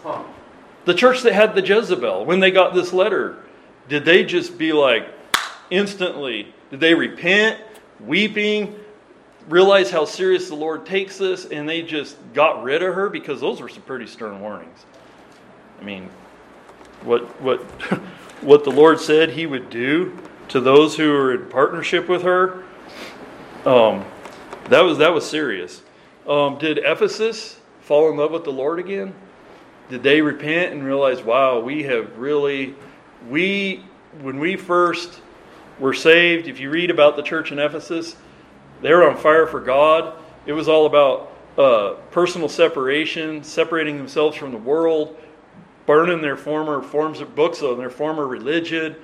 The 0.85 0.93
church 0.93 1.21
that 1.21 1.33
had 1.33 1.55
the 1.55 1.61
Jezebel, 1.61 2.25
when 2.25 2.39
they 2.39 2.51
got 2.51 2.73
this 2.73 2.91
letter, 2.91 3.37
did 3.87 4.05
they 4.05 4.23
just 4.23 4.57
be 4.57 4.73
like 4.73 5.07
instantly, 5.69 6.53
did 6.71 6.79
they 6.79 6.95
repent, 6.95 7.61
weeping, 7.99 8.75
realize 9.47 9.91
how 9.91 10.05
serious 10.05 10.47
the 10.49 10.55
Lord 10.55 10.85
takes 10.85 11.17
this, 11.19 11.45
and 11.45 11.69
they 11.69 11.83
just 11.83 12.17
got 12.33 12.63
rid 12.63 12.81
of 12.81 12.95
her? 12.95 13.09
Because 13.09 13.41
those 13.41 13.61
were 13.61 13.69
some 13.69 13.83
pretty 13.83 14.07
stern 14.07 14.39
warnings. 14.39 14.85
I 15.79 15.83
mean, 15.83 16.09
what, 17.03 17.23
what, 17.41 17.59
what 18.41 18.63
the 18.63 18.71
Lord 18.71 18.99
said 18.99 19.31
he 19.31 19.45
would 19.45 19.69
do 19.69 20.17
to 20.49 20.59
those 20.59 20.95
who 20.95 21.13
are 21.13 21.33
in 21.33 21.49
partnership 21.49 22.07
with 22.07 22.23
her 22.23 22.63
um, 23.65 24.05
that 24.69 24.81
was 24.81 24.99
that 24.99 25.11
was 25.11 25.27
serious. 25.27 25.81
Um, 26.27 26.59
did 26.59 26.77
Ephesus 26.77 27.59
fall 27.81 28.11
in 28.11 28.17
love 28.17 28.31
with 28.31 28.43
the 28.43 28.51
Lord 28.51 28.79
again? 28.79 29.13
Did 29.89 30.03
they 30.03 30.21
repent 30.21 30.73
and 30.73 30.83
realize, 30.83 31.21
wow, 31.21 31.59
we 31.59 31.83
have 31.83 32.17
really, 32.17 32.75
we 33.27 33.83
when 34.21 34.39
we 34.39 34.55
first 34.55 35.19
were 35.79 35.93
saved. 35.95 36.47
If 36.47 36.59
you 36.59 36.69
read 36.69 36.91
about 36.91 37.15
the 37.15 37.23
church 37.23 37.51
in 37.51 37.57
Ephesus, 37.57 38.15
they 38.81 38.93
were 38.93 39.09
on 39.09 39.17
fire 39.17 39.47
for 39.47 39.59
God. 39.59 40.13
It 40.45 40.53
was 40.53 40.67
all 40.67 40.85
about 40.85 41.31
uh, 41.57 41.93
personal 42.11 42.49
separation, 42.49 43.43
separating 43.43 43.97
themselves 43.97 44.37
from 44.37 44.51
the 44.51 44.57
world, 44.57 45.17
burning 45.85 46.21
their 46.21 46.37
former 46.37 46.81
forms 46.81 47.21
of 47.21 47.35
books 47.35 47.61
of 47.61 47.77
their 47.77 47.89
former 47.89 48.27
religion, 48.27 48.95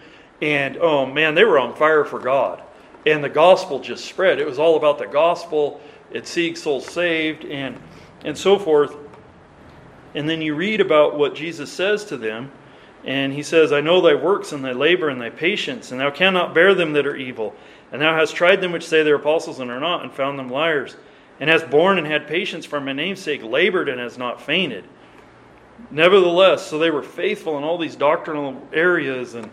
and 0.42 0.78
oh 0.78 1.06
man, 1.06 1.36
they 1.36 1.44
were 1.44 1.60
on 1.60 1.76
fire 1.76 2.04
for 2.06 2.20
God 2.20 2.64
and 3.06 3.24
the 3.24 3.30
gospel 3.30 3.80
just 3.80 4.06
spread. 4.06 4.40
It 4.40 4.46
was 4.46 4.60
all 4.60 4.78
about 4.78 4.98
the 4.98 5.08
gospel. 5.08 5.82
It 6.12 6.28
seeks 6.28 6.62
souls 6.64 6.86
saved 6.86 7.46
and 7.46 7.80
and 8.24 8.38
so 8.38 8.60
forth. 8.60 8.96
And 10.14 10.30
then 10.30 10.42
you 10.42 10.54
read 10.54 10.82
about 10.82 11.18
what 11.18 11.34
Jesus 11.34 11.72
says 11.72 12.06
to 12.06 12.18
them, 12.18 12.52
And 13.04 13.34
he 13.34 13.42
says, 13.42 13.72
I 13.72 13.82
know 13.82 14.00
thy 14.02 14.14
works 14.14 14.52
and 14.52 14.64
thy 14.64 14.74
labor 14.74 15.10
and 15.10 15.20
thy 15.20 15.32
patience, 15.32 15.92
and 15.92 16.00
thou 16.00 16.12
cannot 16.12 16.54
bear 16.54 16.76
them 16.76 16.94
that 16.94 17.08
are 17.08 17.16
evil. 17.16 17.56
And 17.92 18.02
thou 18.02 18.16
hast 18.16 18.36
tried 18.36 18.62
them 18.62 18.72
which 18.72 18.88
say 18.88 19.02
they're 19.02 19.16
apostles 19.16 19.60
and 19.60 19.72
are 19.72 19.80
not, 19.80 20.04
and 20.04 20.14
found 20.14 20.38
them 20.38 20.50
liars. 20.50 20.98
And 21.40 21.50
hast 21.50 21.72
borne 21.72 21.98
and 21.98 22.06
had 22.06 22.28
patience 22.28 22.66
for 22.66 22.80
my 22.80 22.94
name's 22.94 23.22
sake, 23.22 23.42
labored 23.42 23.90
and 23.90 24.00
has 24.00 24.20
not 24.20 24.40
fainted. 24.40 24.84
Nevertheless, 25.92 26.66
so 26.66 26.80
they 26.80 26.90
were 26.90 27.04
faithful 27.04 27.58
in 27.58 27.64
all 27.64 27.78
these 27.78 27.96
doctrinal 27.96 28.62
areas, 28.74 29.36
and 29.36 29.50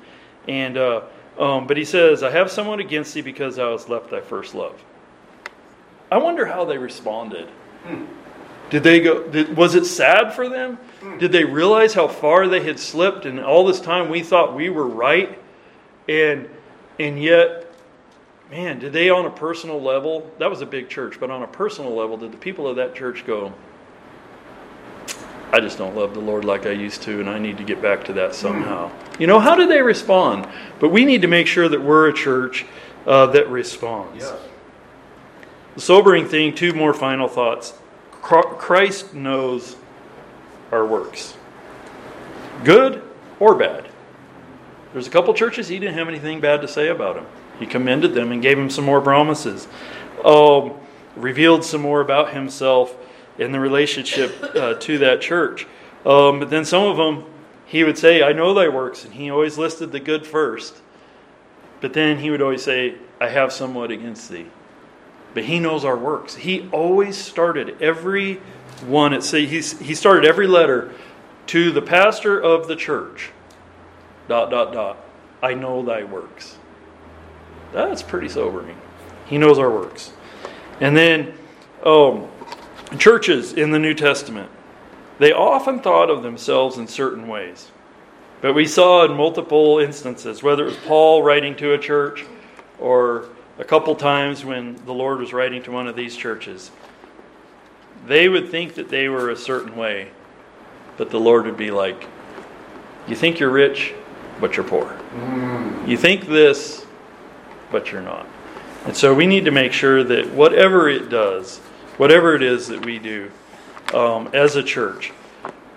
and 0.46 0.76
uh, 0.76 1.02
um, 1.38 1.66
but 1.66 1.76
he 1.76 1.84
says, 1.84 2.22
I 2.22 2.30
have 2.30 2.50
someone 2.50 2.80
against 2.80 3.14
thee 3.14 3.22
because 3.22 3.56
thou 3.56 3.72
hast 3.72 3.88
left 3.88 4.10
thy 4.10 4.20
first 4.20 4.54
love. 4.54 4.82
I 6.10 6.18
wonder 6.18 6.46
how 6.46 6.64
they 6.64 6.78
responded. 6.78 7.48
Hmm. 7.84 8.04
Did 8.70 8.82
they 8.82 9.00
go? 9.00 9.26
Did, 9.28 9.56
was 9.56 9.74
it 9.74 9.84
sad 9.84 10.32
for 10.32 10.48
them? 10.48 10.76
Hmm. 11.00 11.18
Did 11.18 11.32
they 11.32 11.44
realize 11.44 11.94
how 11.94 12.08
far 12.08 12.48
they 12.48 12.62
had 12.62 12.78
slipped, 12.78 13.26
and 13.26 13.40
all 13.40 13.66
this 13.66 13.80
time 13.80 14.08
we 14.08 14.22
thought 14.22 14.54
we 14.54 14.70
were 14.70 14.86
right, 14.86 15.38
and 16.08 16.48
and 16.98 17.22
yet 17.22 17.68
man, 18.50 18.78
did 18.78 18.92
they 18.92 19.10
on 19.10 19.26
a 19.26 19.30
personal 19.30 19.80
level, 19.80 20.30
that 20.38 20.48
was 20.48 20.60
a 20.60 20.66
big 20.66 20.88
church, 20.88 21.20
but 21.20 21.30
on 21.30 21.42
a 21.42 21.46
personal 21.46 21.94
level, 21.94 22.16
did 22.16 22.32
the 22.32 22.38
people 22.38 22.66
of 22.66 22.76
that 22.76 22.94
church 22.94 23.26
go, 23.26 23.52
I 25.50 25.60
just 25.60 25.78
don't 25.78 25.96
love 25.96 26.12
the 26.14 26.20
Lord 26.20 26.44
like 26.44 26.66
I 26.66 26.72
used 26.72 27.02
to, 27.02 27.20
and 27.20 27.28
I 27.28 27.38
need 27.38 27.56
to 27.56 27.64
get 27.64 27.80
back 27.80 28.04
to 28.04 28.12
that 28.14 28.34
somehow? 28.34 28.90
You 29.18 29.26
know, 29.26 29.40
how 29.40 29.54
do 29.54 29.66
they 29.66 29.80
respond? 29.80 30.46
But 30.78 30.90
we 30.90 31.04
need 31.04 31.22
to 31.22 31.28
make 31.28 31.46
sure 31.46 31.68
that 31.68 31.80
we're 31.80 32.08
a 32.08 32.12
church 32.12 32.66
uh, 33.06 33.26
that 33.26 33.48
responds. 33.48 34.24
Yes. 34.24 34.38
The 35.74 35.80
sobering 35.80 36.26
thing, 36.28 36.54
two 36.54 36.74
more 36.74 36.92
final 36.92 37.28
thoughts. 37.28 37.72
Christ 38.20 39.14
knows 39.14 39.76
our 40.70 40.84
works, 40.84 41.34
good 42.64 43.02
or 43.40 43.54
bad. 43.54 43.88
There's 44.92 45.06
a 45.06 45.10
couple 45.10 45.32
churches 45.32 45.68
he 45.68 45.78
didn't 45.78 45.94
have 45.94 46.08
anything 46.08 46.40
bad 46.40 46.60
to 46.60 46.68
say 46.68 46.88
about 46.88 47.14
them. 47.14 47.26
He 47.58 47.64
commended 47.66 48.12
them 48.12 48.32
and 48.32 48.42
gave 48.42 48.58
him 48.58 48.68
some 48.68 48.84
more 48.84 49.00
promises. 49.00 49.66
Um, 50.24 50.74
revealed 51.16 51.64
some 51.64 51.80
more 51.80 52.00
about 52.00 52.34
himself 52.34 52.94
in 53.38 53.52
the 53.52 53.60
relationship 53.60 54.34
uh, 54.54 54.74
to 54.74 54.98
that 54.98 55.20
church. 55.20 55.66
Um, 56.04 56.40
but 56.40 56.50
then 56.50 56.64
some 56.64 56.84
of 56.84 56.96
them, 56.96 57.24
he 57.66 57.84
would 57.84 57.98
say, 57.98 58.22
I 58.22 58.32
know 58.32 58.54
thy 58.54 58.68
works. 58.68 59.04
And 59.04 59.14
he 59.14 59.30
always 59.30 59.58
listed 59.58 59.92
the 59.92 60.00
good 60.00 60.26
first. 60.26 60.76
But 61.80 61.92
then 61.92 62.18
he 62.18 62.30
would 62.30 62.42
always 62.42 62.62
say, 62.62 62.96
I 63.20 63.28
have 63.28 63.52
somewhat 63.52 63.90
against 63.90 64.30
thee. 64.30 64.46
But 65.34 65.44
he 65.44 65.60
knows 65.60 65.84
our 65.84 65.96
works. 65.96 66.34
He 66.34 66.68
always 66.72 67.16
started 67.16 67.80
every 67.80 68.40
one. 68.86 69.12
At 69.12 69.22
say 69.22 69.46
he 69.46 69.60
started 69.60 70.24
every 70.24 70.46
letter 70.46 70.92
to 71.48 71.70
the 71.70 71.82
pastor 71.82 72.40
of 72.40 72.66
the 72.66 72.76
church. 72.76 73.30
Dot 74.28 74.50
dot 74.50 74.72
dot. 74.72 74.96
I 75.42 75.54
know 75.54 75.84
thy 75.84 76.04
works. 76.04 76.56
That's 77.72 78.02
pretty 78.02 78.28
sobering. 78.28 78.76
He 79.26 79.38
knows 79.38 79.58
our 79.58 79.70
works. 79.70 80.12
And 80.80 80.96
then, 80.96 81.34
um, 81.84 82.28
churches 82.96 83.52
in 83.52 83.70
the 83.70 83.78
New 83.78 83.94
Testament, 83.94 84.50
they 85.18 85.32
often 85.32 85.80
thought 85.80 86.10
of 86.10 86.22
themselves 86.22 86.78
in 86.78 86.86
certain 86.86 87.28
ways. 87.28 87.70
But 88.40 88.54
we 88.54 88.66
saw 88.66 89.04
in 89.04 89.16
multiple 89.16 89.80
instances, 89.80 90.42
whether 90.42 90.62
it 90.62 90.66
was 90.66 90.76
Paul 90.86 91.22
writing 91.22 91.56
to 91.56 91.72
a 91.72 91.78
church 91.78 92.24
or 92.78 93.28
a 93.58 93.64
couple 93.64 93.94
times 93.96 94.44
when 94.44 94.76
the 94.86 94.94
Lord 94.94 95.18
was 95.18 95.32
writing 95.32 95.62
to 95.64 95.72
one 95.72 95.88
of 95.88 95.96
these 95.96 96.16
churches, 96.16 96.70
they 98.06 98.28
would 98.28 98.48
think 98.48 98.74
that 98.74 98.88
they 98.88 99.08
were 99.08 99.30
a 99.30 99.36
certain 99.36 99.76
way, 99.76 100.10
but 100.96 101.10
the 101.10 101.18
Lord 101.18 101.46
would 101.46 101.56
be 101.56 101.72
like, 101.72 102.06
You 103.08 103.16
think 103.16 103.40
you're 103.40 103.50
rich, 103.50 103.92
but 104.40 104.56
you're 104.56 104.66
poor. 104.66 104.96
You 105.86 105.96
think 105.96 106.26
this, 106.26 106.86
but 107.72 107.90
you're 107.90 108.02
not. 108.02 108.26
And 108.84 108.96
so 108.96 109.12
we 109.12 109.26
need 109.26 109.44
to 109.46 109.50
make 109.50 109.72
sure 109.72 110.04
that 110.04 110.30
whatever 110.32 110.88
it 110.88 111.08
does, 111.08 111.60
whatever 111.98 112.34
it 112.34 112.42
is 112.42 112.68
that 112.68 112.84
we 112.84 112.98
do 112.98 113.30
um, 113.92 114.30
as 114.32 114.56
a 114.56 114.62
church, 114.62 115.12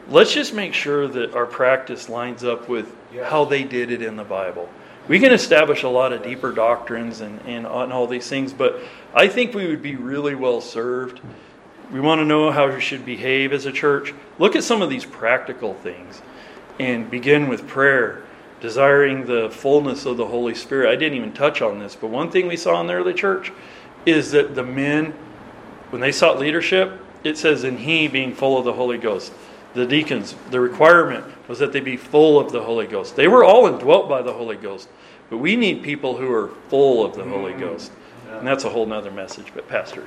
let's 0.09 0.33
just 0.33 0.53
make 0.53 0.73
sure 0.73 1.07
that 1.07 1.35
our 1.35 1.45
practice 1.45 2.07
lines 2.07 2.43
up 2.43 2.69
with 2.69 2.95
how 3.23 3.43
they 3.43 3.63
did 3.63 3.91
it 3.91 4.01
in 4.01 4.15
the 4.15 4.23
Bible. 4.23 4.69
We 5.07 5.19
can 5.19 5.33
establish 5.33 5.83
a 5.83 5.89
lot 5.89 6.13
of 6.13 6.23
deeper 6.23 6.51
doctrines 6.51 7.21
and, 7.21 7.39
and, 7.41 7.65
and 7.65 7.91
all 7.91 8.07
these 8.07 8.29
things, 8.29 8.53
but 8.53 8.79
I 9.13 9.27
think 9.27 9.53
we 9.53 9.67
would 9.67 9.81
be 9.81 9.95
really 9.95 10.35
well 10.35 10.61
served. 10.61 11.19
We 11.91 11.99
want 11.99 12.19
to 12.19 12.25
know 12.25 12.51
how 12.51 12.71
we 12.71 12.79
should 12.79 13.03
behave 13.05 13.51
as 13.51 13.65
a 13.65 13.71
church. 13.71 14.13
Look 14.39 14.55
at 14.55 14.63
some 14.63 14.81
of 14.81 14.89
these 14.89 15.03
practical 15.03 15.73
things 15.73 16.21
and 16.79 17.11
begin 17.11 17.49
with 17.49 17.67
prayer 17.67 18.23
desiring 18.61 19.25
the 19.25 19.49
fullness 19.49 20.05
of 20.05 20.17
the 20.17 20.27
Holy 20.27 20.53
Spirit. 20.53 20.89
I 20.89 20.95
didn't 20.95 21.17
even 21.17 21.33
touch 21.33 21.61
on 21.61 21.79
this, 21.79 21.95
but 21.95 22.07
one 22.07 22.29
thing 22.29 22.47
we 22.47 22.55
saw 22.55 22.79
in 22.79 22.87
the 22.87 22.93
early 22.93 23.13
church 23.13 23.51
is 24.05 24.31
that 24.31 24.55
the 24.55 24.63
men, 24.63 25.13
when 25.91 26.01
they 26.01 26.11
sought 26.11 26.39
leadership, 26.39 26.99
it 27.23 27.37
says, 27.37 27.63
and 27.63 27.79
he 27.79 28.07
being 28.07 28.33
full 28.33 28.57
of 28.57 28.65
the 28.65 28.73
Holy 28.73 28.97
Ghost. 28.97 29.31
The 29.73 29.85
deacons, 29.85 30.35
the 30.49 30.59
requirement 30.59 31.25
was 31.47 31.59
that 31.59 31.71
they 31.71 31.79
be 31.79 31.97
full 31.97 32.39
of 32.39 32.51
the 32.51 32.63
Holy 32.63 32.87
Ghost. 32.87 33.15
They 33.15 33.27
were 33.27 33.43
all 33.43 33.67
indwelt 33.67 34.09
by 34.09 34.21
the 34.21 34.33
Holy 34.33 34.57
Ghost, 34.57 34.89
but 35.29 35.37
we 35.37 35.55
need 35.55 35.83
people 35.83 36.17
who 36.17 36.31
are 36.31 36.49
full 36.69 37.05
of 37.05 37.15
the 37.15 37.23
Holy 37.23 37.53
Ghost. 37.53 37.91
And 38.31 38.47
that's 38.47 38.63
a 38.63 38.69
whole 38.69 38.85
nother 38.85 39.11
message, 39.11 39.47
but 39.53 39.67
Pastor. 39.67 40.05